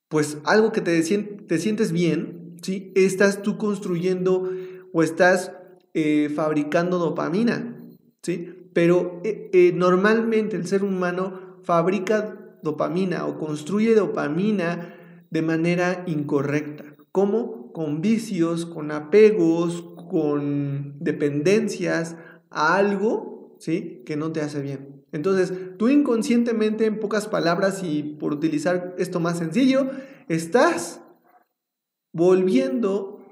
pues 0.09 0.39
algo 0.45 0.71
que 0.71 0.81
te, 0.81 0.99
te 0.99 1.59
sientes 1.59 1.91
bien, 1.91 2.57
¿sí? 2.63 2.91
Estás 2.95 3.43
tú 3.43 3.59
construyendo 3.59 4.49
o 4.93 5.03
estás 5.03 5.51
eh, 5.93 6.31
fabricando 6.35 6.97
dopamina, 6.97 7.77
¿sí? 8.23 8.67
Pero 8.73 9.21
eh, 9.23 9.51
eh, 9.53 9.71
normalmente 9.75 10.55
el 10.55 10.65
ser 10.65 10.83
humano 10.83 11.59
fabrica 11.61 12.57
dopamina 12.63 13.27
o 13.27 13.37
construye 13.37 13.93
dopamina 13.93 14.95
de 15.33 15.41
manera 15.41 16.03
incorrecta. 16.05 16.95
¿Cómo? 17.11 17.73
Con 17.73 18.01
vicios, 18.01 18.67
con 18.67 18.91
apegos, 18.91 19.81
con 20.09 20.97
dependencias 20.99 22.15
a 22.51 22.75
algo, 22.75 23.57
¿sí? 23.59 24.03
Que 24.05 24.15
no 24.15 24.31
te 24.31 24.41
hace 24.41 24.61
bien. 24.61 25.03
Entonces, 25.11 25.51
tú 25.77 25.89
inconscientemente, 25.89 26.85
en 26.85 26.99
pocas 26.99 27.27
palabras 27.27 27.81
y 27.83 28.03
por 28.03 28.31
utilizar 28.31 28.93
esto 28.99 29.19
más 29.19 29.39
sencillo, 29.39 29.89
estás 30.27 31.01
volviendo 32.11 33.25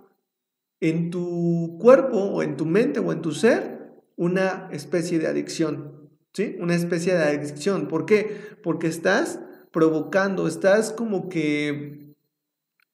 en 0.79 1.11
tu 1.11 1.77
cuerpo 1.79 2.17
o 2.17 2.41
en 2.41 2.57
tu 2.57 2.65
mente 2.65 2.99
o 2.99 3.11
en 3.11 3.21
tu 3.21 3.31
ser 3.31 3.93
una 4.15 4.69
especie 4.71 5.19
de 5.19 5.27
adicción, 5.27 6.09
¿sí? 6.33 6.57
Una 6.59 6.73
especie 6.73 7.13
de 7.13 7.23
adicción. 7.23 7.87
¿Por 7.87 8.07
qué? 8.07 8.57
Porque 8.63 8.87
estás 8.87 9.39
provocando, 9.71 10.47
estás 10.47 10.91
como 10.91 11.29
que 11.29 12.15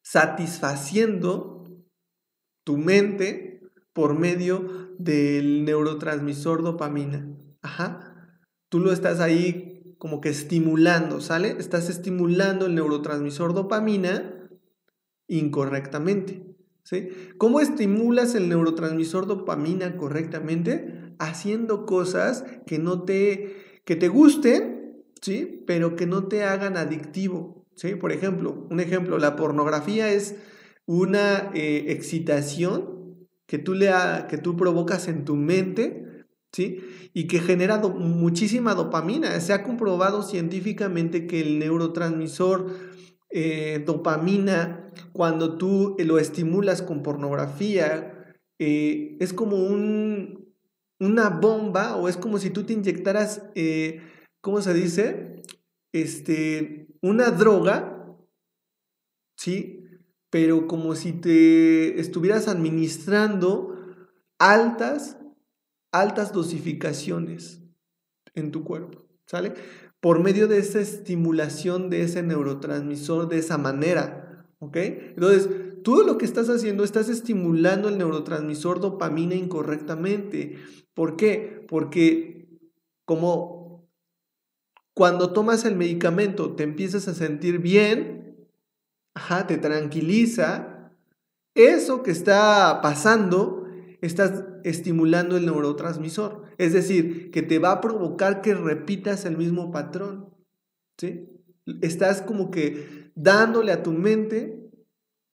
satisfaciendo 0.02 1.66
tu 2.64 2.78
mente 2.78 3.62
por 3.94 4.18
medio 4.18 4.94
del 4.98 5.66
neurotransmisor 5.66 6.64
dopamina. 6.64 7.28
Ajá. 7.62 8.40
Tú 8.70 8.80
lo 8.80 8.92
estás 8.92 9.20
ahí 9.20 9.96
como 9.98 10.22
que 10.22 10.30
estimulando, 10.30 11.22
¿sale? 11.22 11.56
Estás 11.60 11.90
estimulando 11.90 12.68
el 12.68 12.76
neurotransmisor 12.76 13.54
dopamina 13.54 14.50
incorrectamente. 15.28 16.56
¿sí? 16.84 17.10
¿Cómo 17.38 17.60
estimulas 17.60 18.36
el 18.36 18.50
neurotransmisor 18.50 19.26
dopamina 19.26 19.98
correctamente? 19.98 21.08
haciendo 21.20 21.86
cosas 21.86 22.46
que 22.66 22.80
no 22.80 23.04
te, 23.04 23.82
que 23.86 23.96
te 23.96 24.08
gusten, 24.08 24.77
¿sí? 25.22 25.64
Pero 25.66 25.96
que 25.96 26.06
no 26.06 26.28
te 26.28 26.44
hagan 26.44 26.78
adictivo, 26.78 27.66
¿sí? 27.76 27.96
Por 27.96 28.12
ejemplo, 28.12 28.68
un 28.70 28.80
ejemplo, 28.80 29.18
la 29.18 29.36
pornografía 29.36 30.12
es 30.12 30.36
una 30.86 31.52
eh, 31.54 31.86
excitación 31.90 33.28
que 33.46 33.58
tú, 33.58 33.74
le 33.74 33.92
que 34.30 34.38
tú 34.38 34.58
provocas 34.58 35.08
en 35.08 35.26
tu 35.26 35.36
mente, 35.36 36.26
¿sí? 36.52 36.80
Y 37.14 37.28
que 37.28 37.40
genera 37.40 37.80
muchísima 37.80 38.74
dopamina. 38.74 39.40
Se 39.40 39.54
ha 39.54 39.64
comprobado 39.64 40.22
científicamente 40.24 41.28
que 41.28 41.42
el 41.42 41.60
neurotransmisor 41.60 42.68
eh, 43.30 43.84
dopamina, 43.86 44.88
cuando 45.14 45.58
tú 45.58 45.96
lo 46.00 46.20
estimulas 46.20 46.82
con 46.82 47.04
pornografía, 47.04 48.36
eh, 48.60 49.18
es 49.20 49.34
como 49.34 49.58
un, 49.58 50.54
una 51.00 51.30
bomba 51.30 51.96
o 51.96 52.10
es 52.10 52.18
como 52.18 52.38
si 52.40 52.50
tú 52.50 52.64
te 52.64 52.74
inyectaras, 52.74 53.44
¿cómo 54.42 54.62
se 54.62 54.74
dice? 54.74 55.44
Este, 55.92 56.88
una 57.02 57.32
droga, 57.32 58.16
¿sí? 59.36 59.84
Pero 60.30 60.68
como 60.68 60.96
si 60.96 61.14
te 61.14 62.00
estuvieras 62.00 62.48
administrando 62.48 63.76
altas, 64.40 65.18
altas 65.92 66.34
dosificaciones 66.34 67.62
en 68.36 68.52
tu 68.52 68.64
cuerpo, 68.64 69.08
¿sale? 69.26 69.54
Por 70.00 70.22
medio 70.22 70.48
de 70.48 70.60
esa 70.60 70.80
estimulación 70.80 71.90
de 71.90 72.04
ese 72.04 72.22
neurotransmisor 72.22 73.30
de 73.30 73.40
esa 73.40 73.58
manera, 73.58 74.46
¿ok? 74.60 74.78
Entonces, 74.78 75.50
todo 75.84 76.04
lo 76.04 76.18
que 76.18 76.26
estás 76.26 76.50
haciendo, 76.50 76.84
estás 76.84 77.10
estimulando 77.10 77.90
el 77.90 77.98
neurotransmisor 77.98 78.82
dopamina 78.82 79.36
incorrectamente. 79.36 80.58
¿Por 80.94 81.16
qué? 81.16 81.66
Porque 81.68 82.50
como 83.06 83.57
cuando 84.98 85.32
tomas 85.32 85.64
el 85.64 85.76
medicamento 85.76 86.56
te 86.56 86.64
empiezas 86.64 87.08
a 87.08 87.14
sentir 87.14 87.60
bien, 87.60 88.48
ajá, 89.14 89.46
te 89.46 89.60
tranquiliza, 89.60 90.92
eso 91.54 92.02
que 92.02 92.10
está 92.10 92.80
pasando, 92.82 93.68
estás 94.02 94.44
estimulando 94.64 95.38
el 95.38 95.46
neurotransmisor. 95.46 96.46
Es 96.58 96.74
decir, 96.74 97.30
que 97.30 97.44
te 97.44 97.60
va 97.60 97.74
a 97.74 97.80
provocar 97.80 98.42
que 98.42 98.56
repitas 98.56 99.26
el 99.26 99.38
mismo 99.38 99.70
patrón. 99.70 100.34
¿sí? 100.98 101.30
Estás 101.82 102.24
como 102.24 102.50
que 102.50 103.12
dándole 103.14 103.74
a 103.74 103.84
tu 103.84 103.92
mente 103.92 104.68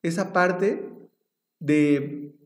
esa 0.03 0.35
parte 0.35 0.93
de 1.59 2.37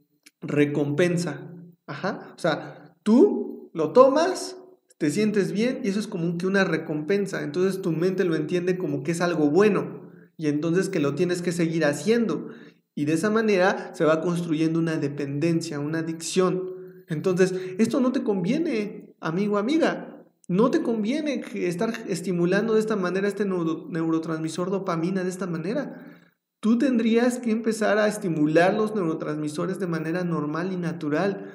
recompensa. 0.40 1.50
Ajá. 1.88 2.32
O 2.36 2.38
sea, 2.38 2.94
tú 3.02 3.72
lo 3.74 3.92
tomas, 3.92 4.56
te 4.98 5.10
sientes 5.10 5.52
bien 5.52 5.80
y 5.84 5.88
eso 5.88 6.00
es 6.00 6.08
como 6.08 6.36
que 6.36 6.46
una 6.46 6.64
recompensa. 6.64 7.42
Entonces 7.42 7.80
tu 7.80 7.92
mente 7.92 8.24
lo 8.24 8.34
entiende 8.34 8.76
como 8.76 9.02
que 9.02 9.12
es 9.12 9.20
algo 9.20 9.50
bueno 9.50 10.10
y 10.36 10.48
entonces 10.48 10.88
que 10.88 11.00
lo 11.00 11.14
tienes 11.14 11.40
que 11.40 11.52
seguir 11.52 11.84
haciendo. 11.84 12.48
Y 12.94 13.04
de 13.04 13.12
esa 13.12 13.30
manera 13.30 13.92
se 13.94 14.04
va 14.04 14.20
construyendo 14.20 14.78
una 14.80 14.96
dependencia, 14.96 15.78
una 15.78 16.00
adicción. 16.00 16.74
Entonces, 17.06 17.54
esto 17.78 18.00
no 18.00 18.10
te 18.10 18.24
conviene, 18.24 19.14
amigo, 19.20 19.56
amiga. 19.56 20.24
No 20.48 20.70
te 20.70 20.82
conviene 20.82 21.44
estar 21.54 21.92
estimulando 22.08 22.74
de 22.74 22.80
esta 22.80 22.96
manera 22.96 23.28
este 23.28 23.44
neurotransmisor 23.44 24.70
dopamina 24.70 25.22
de 25.22 25.30
esta 25.30 25.46
manera. 25.46 26.18
Tú 26.60 26.78
tendrías 26.78 27.38
que 27.38 27.52
empezar 27.52 27.98
a 27.98 28.08
estimular 28.08 28.74
los 28.74 28.94
neurotransmisores 28.94 29.78
de 29.78 29.86
manera 29.86 30.24
normal 30.24 30.72
y 30.72 30.76
natural, 30.76 31.52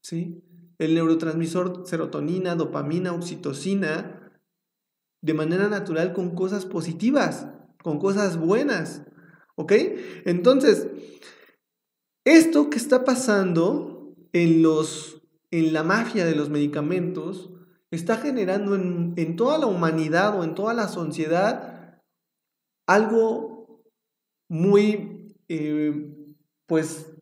¿sí? 0.00 0.42
El 0.80 0.94
neurotransmisor 0.94 1.86
serotonina, 1.86 2.56
dopamina, 2.56 3.12
oxitocina, 3.12 4.32
de 5.22 5.34
manera 5.34 5.68
natural 5.68 6.14
con 6.14 6.34
cosas 6.34 6.64
positivas, 6.64 7.46
con 7.82 7.98
cosas 7.98 8.38
buenas, 8.38 9.02
¿ok? 9.56 9.72
Entonces, 10.24 10.88
esto 12.24 12.70
que 12.70 12.78
está 12.78 13.04
pasando 13.04 14.16
en, 14.32 14.62
los, 14.62 15.22
en 15.50 15.72
la 15.72 15.82
mafia 15.82 16.24
de 16.24 16.34
los 16.34 16.48
medicamentos 16.48 17.50
está 17.90 18.16
generando 18.16 18.74
en, 18.74 19.12
en 19.16 19.36
toda 19.36 19.58
la 19.58 19.66
humanidad 19.66 20.38
o 20.38 20.44
en 20.44 20.54
toda 20.54 20.72
la 20.72 20.88
sociedad 20.88 22.00
algo 22.86 23.84
muy, 24.48 25.36
eh, 25.48 26.36
pues, 26.66 27.12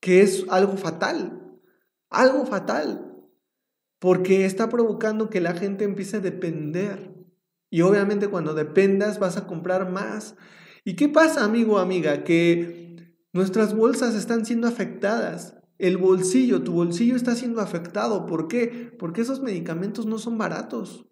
que 0.00 0.22
es 0.22 0.46
algo 0.48 0.76
fatal, 0.76 1.47
algo 2.10 2.46
fatal, 2.46 3.16
porque 3.98 4.44
está 4.44 4.68
provocando 4.68 5.30
que 5.30 5.40
la 5.40 5.54
gente 5.54 5.84
empiece 5.84 6.18
a 6.18 6.20
depender. 6.20 7.14
Y 7.70 7.82
obviamente 7.82 8.28
cuando 8.28 8.54
dependas 8.54 9.18
vas 9.18 9.36
a 9.36 9.46
comprar 9.46 9.90
más. 9.90 10.36
¿Y 10.84 10.94
qué 10.94 11.08
pasa, 11.08 11.44
amigo 11.44 11.74
o 11.74 11.78
amiga? 11.78 12.24
Que 12.24 13.14
nuestras 13.32 13.74
bolsas 13.74 14.14
están 14.14 14.46
siendo 14.46 14.66
afectadas. 14.66 15.56
El 15.78 15.96
bolsillo, 15.96 16.62
tu 16.62 16.72
bolsillo 16.72 17.14
está 17.14 17.34
siendo 17.34 17.60
afectado. 17.60 18.26
¿Por 18.26 18.48
qué? 18.48 18.92
Porque 18.98 19.20
esos 19.20 19.42
medicamentos 19.42 20.06
no 20.06 20.18
son 20.18 20.38
baratos. 20.38 21.06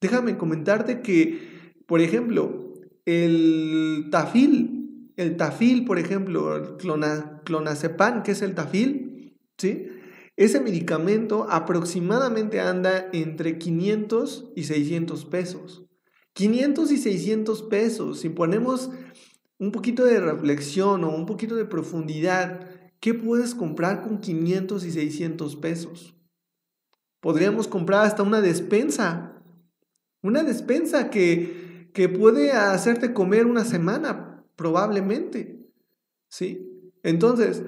Déjame 0.00 0.36
comentarte 0.36 1.00
que, 1.00 1.74
por 1.86 2.00
ejemplo, 2.00 2.74
el 3.04 4.08
tafil, 4.10 5.12
el 5.16 5.36
tafil, 5.36 5.84
por 5.84 5.98
ejemplo, 5.98 6.56
el 6.56 6.76
clonazepam, 6.76 8.22
que 8.22 8.32
es 8.32 8.42
el 8.42 8.54
tafil, 8.54 9.38
¿sí? 9.56 9.88
Ese 10.36 10.60
medicamento 10.60 11.46
aproximadamente 11.50 12.60
anda 12.60 13.08
entre 13.12 13.58
500 13.58 14.52
y 14.54 14.64
600 14.64 15.24
pesos. 15.24 15.86
500 16.34 16.90
y 16.92 16.98
600 16.98 17.62
pesos. 17.62 18.20
Si 18.20 18.28
ponemos 18.28 18.90
un 19.58 19.72
poquito 19.72 20.04
de 20.04 20.20
reflexión 20.20 21.04
o 21.04 21.10
un 21.10 21.24
poquito 21.24 21.56
de 21.56 21.64
profundidad, 21.64 22.68
¿qué 23.00 23.14
puedes 23.14 23.54
comprar 23.54 24.02
con 24.02 24.20
500 24.20 24.84
y 24.84 24.92
600 24.92 25.56
pesos? 25.56 26.14
Podríamos 27.20 27.66
comprar 27.66 28.04
hasta 28.04 28.22
una 28.22 28.42
despensa. 28.42 29.42
Una 30.22 30.42
despensa 30.42 31.08
que 31.08 31.66
que 31.96 32.10
puede 32.10 32.52
hacerte 32.52 33.14
comer 33.14 33.46
una 33.46 33.64
semana, 33.64 34.44
probablemente. 34.54 35.66
¿Sí? 36.28 36.92
Entonces, 37.02 37.62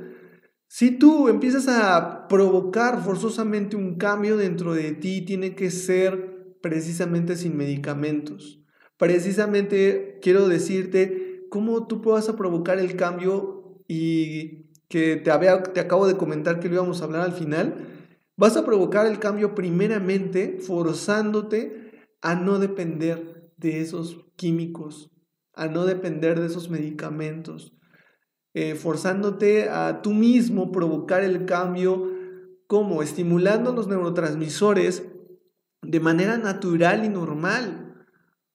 si 0.68 0.90
tú 0.90 1.28
empiezas 1.28 1.66
a 1.66 2.28
provocar 2.28 3.02
forzosamente 3.02 3.74
un 3.74 3.96
cambio 3.96 4.36
dentro 4.36 4.74
de 4.74 4.92
ti, 4.92 5.22
tiene 5.22 5.54
que 5.54 5.70
ser 5.70 6.56
precisamente 6.60 7.36
sin 7.36 7.56
medicamentos. 7.56 8.62
Precisamente 8.98 10.18
quiero 10.20 10.46
decirte 10.46 11.46
cómo 11.48 11.86
tú 11.86 12.02
puedas 12.02 12.30
provocar 12.32 12.78
el 12.78 12.96
cambio 12.96 13.82
y 13.88 14.68
que 14.88 15.16
te, 15.16 15.30
te 15.72 15.80
acabo 15.80 16.06
de 16.06 16.18
comentar 16.18 16.60
que 16.60 16.68
lo 16.68 16.74
íbamos 16.74 17.00
a 17.00 17.04
hablar 17.04 17.22
al 17.22 17.32
final. 17.32 18.06
Vas 18.36 18.58
a 18.58 18.66
provocar 18.66 19.06
el 19.06 19.18
cambio 19.18 19.54
primeramente 19.54 20.58
forzándote 20.60 21.92
a 22.20 22.34
no 22.34 22.58
depender 22.58 23.52
de 23.56 23.80
esos 23.80 24.26
químicos, 24.36 25.10
a 25.54 25.66
no 25.66 25.86
depender 25.86 26.38
de 26.38 26.46
esos 26.46 26.68
medicamentos, 26.68 27.77
eh, 28.60 28.74
forzándote 28.74 29.68
a 29.68 30.02
tú 30.02 30.12
mismo 30.12 30.72
provocar 30.72 31.22
el 31.22 31.46
cambio 31.46 32.10
como 32.66 33.02
estimulando 33.02 33.72
los 33.72 33.86
neurotransmisores 33.88 35.04
de 35.82 36.00
manera 36.00 36.38
natural 36.38 37.04
y 37.04 37.08
normal, 37.08 38.06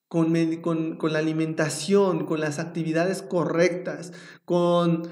con, 0.07 0.33
con, 0.61 1.13
la 1.13 1.19
alimentación, 1.19 2.25
con 2.25 2.39
las 2.39 2.59
actividades 2.59 3.21
correctas, 3.21 4.13
con 4.45 5.07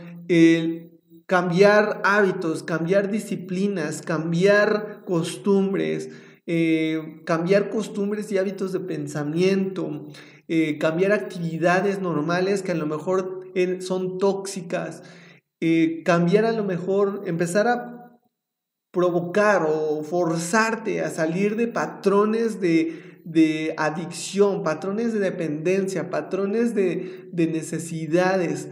cambiar 1.31 2.01
hábitos, 2.03 2.61
cambiar 2.61 3.09
disciplinas, 3.09 4.01
cambiar 4.01 5.03
costumbres, 5.05 6.09
eh, 6.45 7.21
cambiar 7.25 7.69
costumbres 7.69 8.29
y 8.33 8.37
hábitos 8.37 8.73
de 8.73 8.81
pensamiento, 8.81 10.07
eh, 10.49 10.77
cambiar 10.77 11.13
actividades 11.13 12.01
normales 12.01 12.63
que 12.63 12.73
a 12.73 12.75
lo 12.75 12.85
mejor 12.85 13.40
eh, 13.55 13.81
son 13.81 14.17
tóxicas, 14.17 15.03
cambiar 16.03 16.45
a 16.45 16.51
lo 16.51 16.63
mejor, 16.63 17.21
empezar 17.27 17.67
a 17.67 18.19
provocar 18.91 19.63
o 19.63 20.03
forzarte 20.03 21.01
a 21.01 21.09
salir 21.09 21.55
de 21.55 21.67
patrones 21.67 22.59
de, 22.59 23.73
adicción, 23.77 24.63
patrones 24.63 25.13
de 25.13 25.19
dependencia, 25.19 26.09
patrones 26.09 26.73
de, 26.73 27.29
de 27.31 27.47
necesidades 27.47 28.69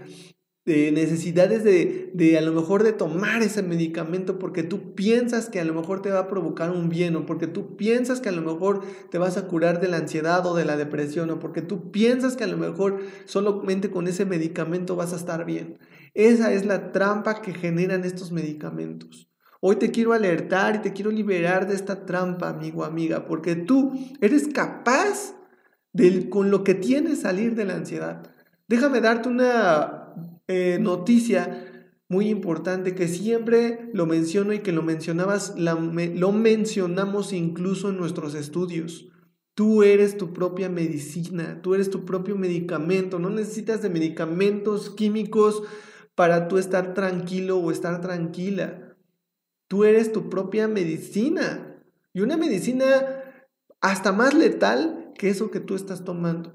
de 0.69 0.91
necesidades 0.91 1.63
de, 1.63 2.12
de, 2.13 2.38
a 2.38 2.41
lo 2.41 2.53
mejor 2.53 2.84
de 2.84 2.93
tomar 2.93 3.41
ese 3.41 3.63
medicamento 3.63 4.38
porque 4.38 4.62
tú 4.62 4.93
piensas 4.93 5.49
que 5.49 5.60
a 5.60 5.65
lo 5.65 5.73
mejor 5.73 6.03
te 6.03 6.12
va 6.12 6.19
a 6.19 6.27
provocar 6.27 6.69
un 6.69 6.89
bien 6.89 7.15
o 7.15 7.25
porque 7.25 7.47
tú 7.47 7.75
piensas 7.75 8.21
que 8.21 8.29
a 8.29 8.32
lo 8.32 8.43
mejor 8.43 8.84
te 9.10 9.17
vas 9.17 9.36
a 9.38 9.47
curar 9.47 9.82
de 9.82 9.88
la 9.88 9.97
ansiedad 9.97 10.45
o 10.45 10.55
de 10.55 10.65
la 10.65 10.77
depresión 10.77 11.32
o 11.32 11.39
porque 11.39 11.63
tú 11.63 11.89
piensas 11.89 12.36
que 12.36 12.43
a 12.43 12.47
lo 12.47 12.58
mejor 12.58 13.01
solamente 13.25 13.89
con 13.89 14.08
ese 14.08 14.25
medicamento 14.25 14.95
vas 14.95 15.12
a 15.12 15.15
estar 15.15 15.43
bien. 15.43 15.79
Esa 16.13 16.53
es 16.53 16.67
la 16.67 16.91
trampa 16.91 17.41
que 17.41 17.55
generan 17.55 18.03
estos 18.03 18.32
medicamentos. 18.32 19.27
Hoy 19.62 19.77
te 19.77 19.89
quiero 19.89 20.13
alertar 20.13 20.75
y 20.75 20.79
te 20.79 20.93
quiero 20.93 21.10
liberar 21.10 21.67
de 21.67 21.73
esta 21.73 22.05
trampa, 22.05 22.47
amigo, 22.47 22.86
amiga, 22.86 23.25
porque 23.25 23.55
tú 23.55 23.91
eres 24.21 24.47
capaz 24.49 25.34
de, 25.93 26.29
con 26.29 26.51
lo 26.51 26.63
que 26.63 26.75
tienes, 26.75 27.21
salir 27.21 27.55
de 27.55 27.65
la 27.65 27.73
ansiedad. 27.73 28.21
Déjame 28.67 29.01
darte 29.01 29.29
una 29.29 29.99
eh, 30.49 30.79
noticia 30.81 31.93
muy 32.09 32.27
importante 32.27 32.95
que 32.95 33.07
siempre 33.07 33.88
lo 33.93 34.07
menciono 34.07 34.51
y 34.51 34.59
que 34.59 34.71
lo 34.71 34.81
mencionabas, 34.81 35.53
lo 35.55 36.31
mencionamos 36.31 37.33
incluso 37.33 37.89
en 37.89 37.97
nuestros 37.97 38.33
estudios. 38.33 39.09
Tú 39.53 39.83
eres 39.83 40.17
tu 40.17 40.33
propia 40.33 40.67
medicina, 40.67 41.62
tú 41.62 41.75
eres 41.75 41.91
tu 41.91 42.05
propio 42.05 42.35
medicamento, 42.35 43.19
no 43.19 43.29
necesitas 43.29 43.83
de 43.83 43.91
medicamentos 43.91 44.89
químicos 44.89 45.62
para 46.15 46.47
tú 46.47 46.57
estar 46.57 46.95
tranquilo 46.95 47.59
o 47.59 47.69
estar 47.69 48.01
tranquila. 48.01 48.97
Tú 49.67 49.83
eres 49.83 50.12
tu 50.12 50.29
propia 50.29 50.67
medicina 50.67 51.79
y 52.12 52.21
una 52.21 52.38
medicina 52.38 52.83
hasta 53.81 54.12
más 54.13 54.33
letal 54.33 55.12
que 55.15 55.29
eso 55.29 55.51
que 55.51 55.59
tú 55.59 55.75
estás 55.75 56.03
tomando. 56.03 56.53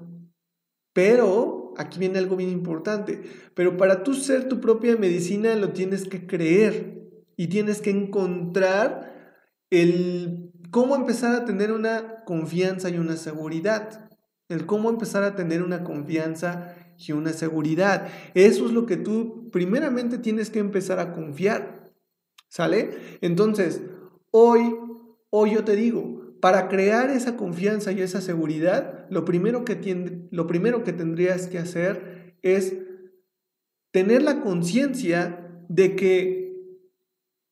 Pero, 0.91 1.54
aquí 1.77 1.99
viene 1.99 2.19
algo 2.19 2.35
bien 2.35 2.49
importante, 2.49 3.21
pero 3.53 3.77
para 3.77 4.03
tú 4.03 4.13
ser 4.13 4.47
tu 4.47 4.59
propia 4.59 4.95
medicina 4.97 5.55
lo 5.55 5.69
tienes 5.69 6.07
que 6.07 6.25
creer 6.27 7.01
y 7.37 7.47
tienes 7.47 7.81
que 7.81 7.89
encontrar 7.89 9.41
el 9.69 10.51
cómo 10.71 10.95
empezar 10.95 11.35
a 11.35 11.45
tener 11.45 11.71
una 11.71 12.23
confianza 12.25 12.89
y 12.89 12.97
una 12.97 13.17
seguridad. 13.17 14.09
El 14.47 14.65
cómo 14.65 14.89
empezar 14.89 15.23
a 15.23 15.35
tener 15.35 15.63
una 15.63 15.83
confianza 15.83 16.75
y 16.97 17.11
una 17.11 17.33
seguridad. 17.33 18.07
Eso 18.33 18.65
es 18.65 18.71
lo 18.71 18.85
que 18.85 18.97
tú 18.97 19.49
primeramente 19.51 20.17
tienes 20.17 20.49
que 20.49 20.59
empezar 20.59 20.99
a 20.99 21.13
confiar. 21.13 21.93
¿Sale? 22.47 22.91
Entonces, 23.21 23.81
hoy, 24.31 24.75
hoy 25.29 25.55
yo 25.55 25.63
te 25.63 25.75
digo, 25.75 26.24
para 26.45 26.67
crear 26.67 27.09
esa 27.09 27.37
confianza 27.37 27.91
y 27.91 28.01
esa 28.01 28.21
seguridad, 28.21 29.07
lo 29.09 29.25
primero 29.25 29.65
que, 29.65 30.27
lo 30.29 30.45
primero 30.45 30.83
que 30.83 30.93
tendrías 30.93 31.47
que 31.47 31.57
hacer 31.57 32.37
es 32.43 32.77
tener 33.91 34.21
la 34.21 34.41
conciencia 34.41 35.63
de 35.69 35.95
que 35.95 36.85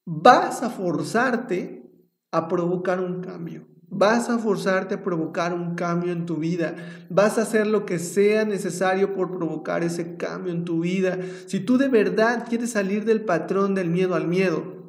vas 0.06 0.62
a 0.62 0.70
forzarte 0.70 1.92
a 2.32 2.48
provocar 2.48 3.00
un 3.00 3.22
cambio. 3.22 3.66
Vas 3.90 4.30
a 4.30 4.38
forzarte 4.38 4.94
a 4.94 5.04
provocar 5.04 5.56
un 5.56 5.74
cambio 5.74 6.12
en 6.12 6.28
tu 6.28 6.36
vida. 6.36 6.76
Vas 7.10 7.40
a 7.40 7.42
hacer 7.42 7.66
lo 7.66 7.88
que 7.88 7.98
sea 7.98 8.46
necesario 8.46 9.16
por 9.16 9.36
provocar 9.36 9.84
ese 9.84 10.18
cambio 10.18 10.54
en 10.54 10.66
tu 10.66 10.82
vida. 10.82 11.18
Si 11.48 11.60
tú 11.60 11.80
de 11.80 11.88
verdad 11.88 12.46
quieres 12.48 12.70
salir 12.70 13.06
del 13.06 13.26
patrón 13.26 13.74
del 13.74 13.90
miedo 13.90 14.14
al 14.14 14.28
miedo, 14.28 14.83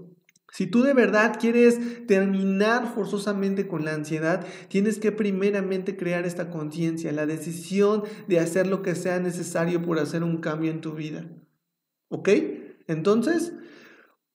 si 0.55 0.69
tú 0.69 0.83
de 0.83 0.95
verdad 0.95 1.37
quieres 1.41 2.07
terminar 2.07 2.95
forzosamente 2.95 3.67
con 3.67 3.85
la 3.85 3.93
ansiedad, 3.93 4.47
tienes 4.69 5.01
que 5.01 5.11
primeramente 5.11 5.97
crear 5.97 6.27
esta 6.27 6.49
conciencia, 6.49 7.11
la 7.11 7.27
decisión 7.27 8.05
de 8.29 8.39
hacer 8.39 8.69
lo 8.69 8.81
que 8.81 8.95
sea 8.95 9.19
necesario 9.19 9.83
por 9.83 9.99
hacer 9.99 10.23
un 10.23 10.37
cambio 10.37 10.71
en 10.71 10.81
tu 10.81 10.93
vida. 10.93 11.29
¿Ok? 12.09 12.29
Entonces, 12.87 13.53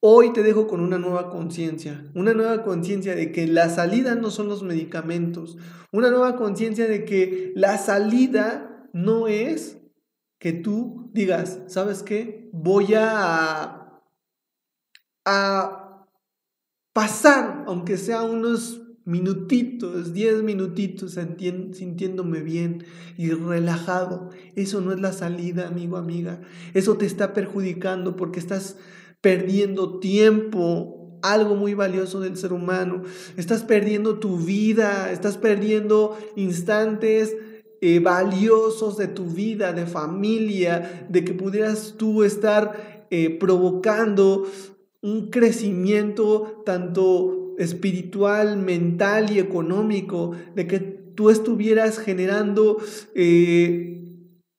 Hoy 0.01 0.31
te 0.31 0.43
dejo 0.43 0.67
con 0.67 0.79
una 0.79 0.97
nueva 0.97 1.29
conciencia, 1.29 2.09
una 2.15 2.33
nueva 2.33 2.63
conciencia 2.63 3.15
de 3.15 3.33
que 3.33 3.47
la 3.47 3.67
salida 3.67 4.15
no 4.15 4.31
son 4.31 4.47
los 4.47 4.63
medicamentos, 4.63 5.57
una 5.91 6.09
nueva 6.09 6.37
conciencia 6.37 6.87
de 6.87 7.03
que 7.03 7.51
la 7.53 7.77
salida 7.77 8.87
no 8.93 9.27
es 9.27 9.77
que 10.39 10.53
tú 10.53 11.11
digas, 11.13 11.59
¿sabes 11.67 12.01
qué? 12.01 12.49
Voy 12.53 12.93
a, 12.95 14.01
a 15.25 15.88
pasar, 16.93 17.63
aunque 17.67 17.97
sea 17.97 18.23
unos 18.23 18.81
minutitos, 19.05 20.13
10 20.13 20.43
minutitos 20.43 21.13
sintiéndome 21.13 22.41
bien 22.41 22.85
y 23.17 23.31
relajado. 23.31 24.29
Eso 24.55 24.81
no 24.81 24.91
es 24.91 24.99
la 24.99 25.13
salida, 25.13 25.67
amigo, 25.67 25.97
amiga. 25.97 26.41
Eso 26.73 26.95
te 26.95 27.07
está 27.07 27.33
perjudicando 27.33 28.15
porque 28.15 28.39
estás 28.39 28.77
perdiendo 29.19 29.99
tiempo, 29.99 31.19
algo 31.23 31.55
muy 31.55 31.73
valioso 31.73 32.19
del 32.19 32.37
ser 32.37 32.53
humano. 32.53 33.01
Estás 33.35 33.63
perdiendo 33.63 34.19
tu 34.19 34.37
vida, 34.37 35.11
estás 35.11 35.37
perdiendo 35.37 36.17
instantes 36.35 37.35
eh, 37.81 37.99
valiosos 37.99 38.97
de 38.97 39.07
tu 39.07 39.25
vida, 39.25 39.73
de 39.73 39.85
familia, 39.85 41.07
de 41.09 41.23
que 41.23 41.33
pudieras 41.33 41.95
tú 41.97 42.23
estar 42.23 43.07
eh, 43.09 43.37
provocando 43.39 44.45
un 45.01 45.29
crecimiento 45.29 46.63
tanto 46.65 47.55
espiritual, 47.57 48.57
mental 48.57 49.31
y 49.31 49.39
económico, 49.39 50.31
de 50.55 50.67
que 50.67 50.79
tú 50.79 51.29
estuvieras 51.29 51.99
generando 51.99 52.77
eh, 53.15 53.99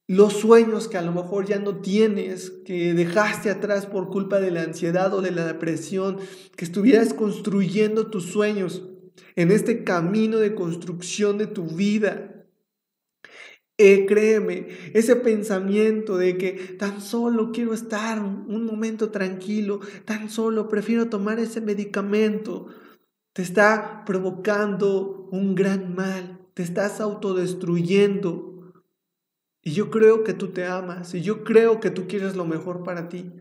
los 0.07 0.33
sueños 0.35 0.89
que 0.89 0.99
a 0.99 1.03
lo 1.03 1.13
mejor 1.13 1.47
ya 1.47 1.59
no 1.59 1.77
tienes, 1.77 2.51
que 2.65 2.95
dejaste 2.95 3.49
atrás 3.49 3.87
por 3.87 4.09
culpa 4.09 4.41
de 4.41 4.51
la 4.51 4.63
ansiedad 4.63 5.15
o 5.15 5.23
de 5.23 5.31
la 5.31 5.47
depresión, 5.47 6.19
que 6.57 6.65
estuvieras 6.65 7.15
construyendo 7.15 8.09
tus 8.09 8.25
sueños 8.27 8.83
en 9.37 9.51
este 9.51 9.85
camino 9.85 10.39
de 10.39 10.55
construcción 10.55 11.39
de 11.39 11.47
tu 11.47 11.65
vida. 11.65 12.40
Eh, 13.83 14.05
créeme, 14.05 14.69
ese 14.93 15.17
pensamiento 15.17 16.19
de 16.19 16.37
que 16.37 16.53
tan 16.79 17.01
solo 17.01 17.51
quiero 17.51 17.73
estar 17.73 18.23
un 18.23 18.67
momento 18.67 19.11
tranquilo, 19.11 19.81
tan 20.05 20.29
solo 20.29 20.69
prefiero 20.69 21.09
tomar 21.09 21.41
ese 21.41 21.63
medicamento, 21.63 22.67
te 23.33 23.41
está 23.41 24.05
provocando 24.05 25.31
un 25.33 25.55
gran 25.55 25.95
mal, 25.95 26.47
te 26.53 26.63
estás 26.63 27.01
autodestruyendo. 27.01 28.75
Y 29.63 29.73
yo 29.73 29.91
creo 29.91 30.25
que 30.25 30.35
tú 30.35 30.49
te 30.49 30.67
amas 30.67 31.15
y 31.15 31.23
yo 31.23 31.43
creo 31.43 31.81
que 31.81 31.89
tú 31.91 32.07
quieres 32.07 32.37
lo 32.37 32.45
mejor 32.45 32.83
para 32.83 33.09
ti. 33.09 33.33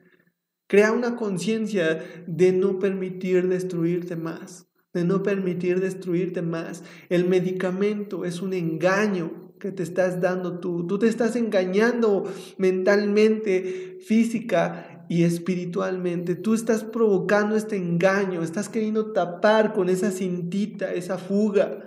Crea 0.68 0.94
una 0.94 1.18
conciencia 1.18 2.02
de 2.28 2.54
no 2.54 2.80
permitir 2.80 3.50
destruirte 3.50 4.16
más, 4.16 4.70
de 4.94 5.04
no 5.04 5.22
permitir 5.22 5.82
destruirte 5.82 6.42
más. 6.42 6.86
El 7.10 7.28
medicamento 7.28 8.24
es 8.24 8.42
un 8.42 8.54
engaño 8.54 9.49
que 9.60 9.72
te 9.72 9.84
estás 9.84 10.22
dando 10.22 10.60
tú. 10.60 10.88
Tú 10.88 10.98
te 11.00 11.08
estás 11.08 11.36
engañando 11.36 12.32
mentalmente, 12.58 13.98
física 14.06 15.06
y 15.10 15.24
espiritualmente. 15.24 16.36
Tú 16.36 16.54
estás 16.54 16.84
provocando 16.84 17.56
este 17.56 17.76
engaño, 17.76 18.42
estás 18.42 18.70
queriendo 18.70 19.12
tapar 19.12 19.74
con 19.74 19.90
esa 19.90 20.12
cintita, 20.12 20.94
esa 20.94 21.18
fuga. 21.18 21.84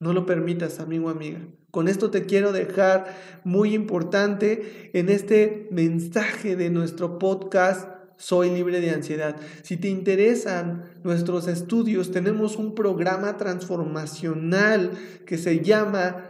No 0.00 0.12
lo 0.12 0.26
permitas, 0.26 0.80
amigo, 0.80 1.08
amiga. 1.08 1.40
Con 1.70 1.88
esto 1.88 2.10
te 2.10 2.24
quiero 2.24 2.52
dejar 2.52 3.16
muy 3.44 3.74
importante 3.74 4.90
en 4.92 5.08
este 5.08 5.68
mensaje 5.70 6.56
de 6.56 6.70
nuestro 6.70 7.18
podcast 7.18 7.88
Soy 8.20 8.50
libre 8.50 8.80
de 8.80 8.90
ansiedad. 8.90 9.36
Si 9.62 9.76
te 9.76 9.88
interesan 9.88 10.82
nuestros 11.04 11.46
estudios, 11.46 12.10
tenemos 12.10 12.56
un 12.56 12.74
programa 12.74 13.36
transformacional 13.36 14.90
que 15.24 15.38
se 15.38 15.60
llama 15.60 16.27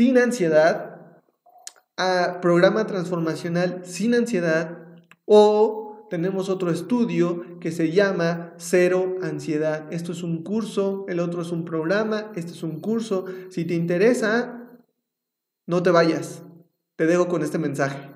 Sin 0.00 0.16
ansiedad, 0.16 1.12
a 1.98 2.40
programa 2.40 2.86
transformacional 2.86 3.82
sin 3.84 4.14
ansiedad 4.14 4.78
o 5.26 6.06
tenemos 6.08 6.48
otro 6.48 6.70
estudio 6.70 7.60
que 7.60 7.70
se 7.70 7.92
llama 7.92 8.54
Cero 8.56 9.16
Ansiedad. 9.20 9.92
Esto 9.92 10.12
es 10.12 10.22
un 10.22 10.42
curso, 10.42 11.04
el 11.06 11.20
otro 11.20 11.42
es 11.42 11.50
un 11.50 11.66
programa, 11.66 12.32
este 12.34 12.52
es 12.52 12.62
un 12.62 12.80
curso. 12.80 13.26
Si 13.50 13.66
te 13.66 13.74
interesa, 13.74 14.70
no 15.66 15.82
te 15.82 15.90
vayas. 15.90 16.44
Te 16.96 17.04
dejo 17.04 17.28
con 17.28 17.42
este 17.42 17.58
mensaje. 17.58 18.10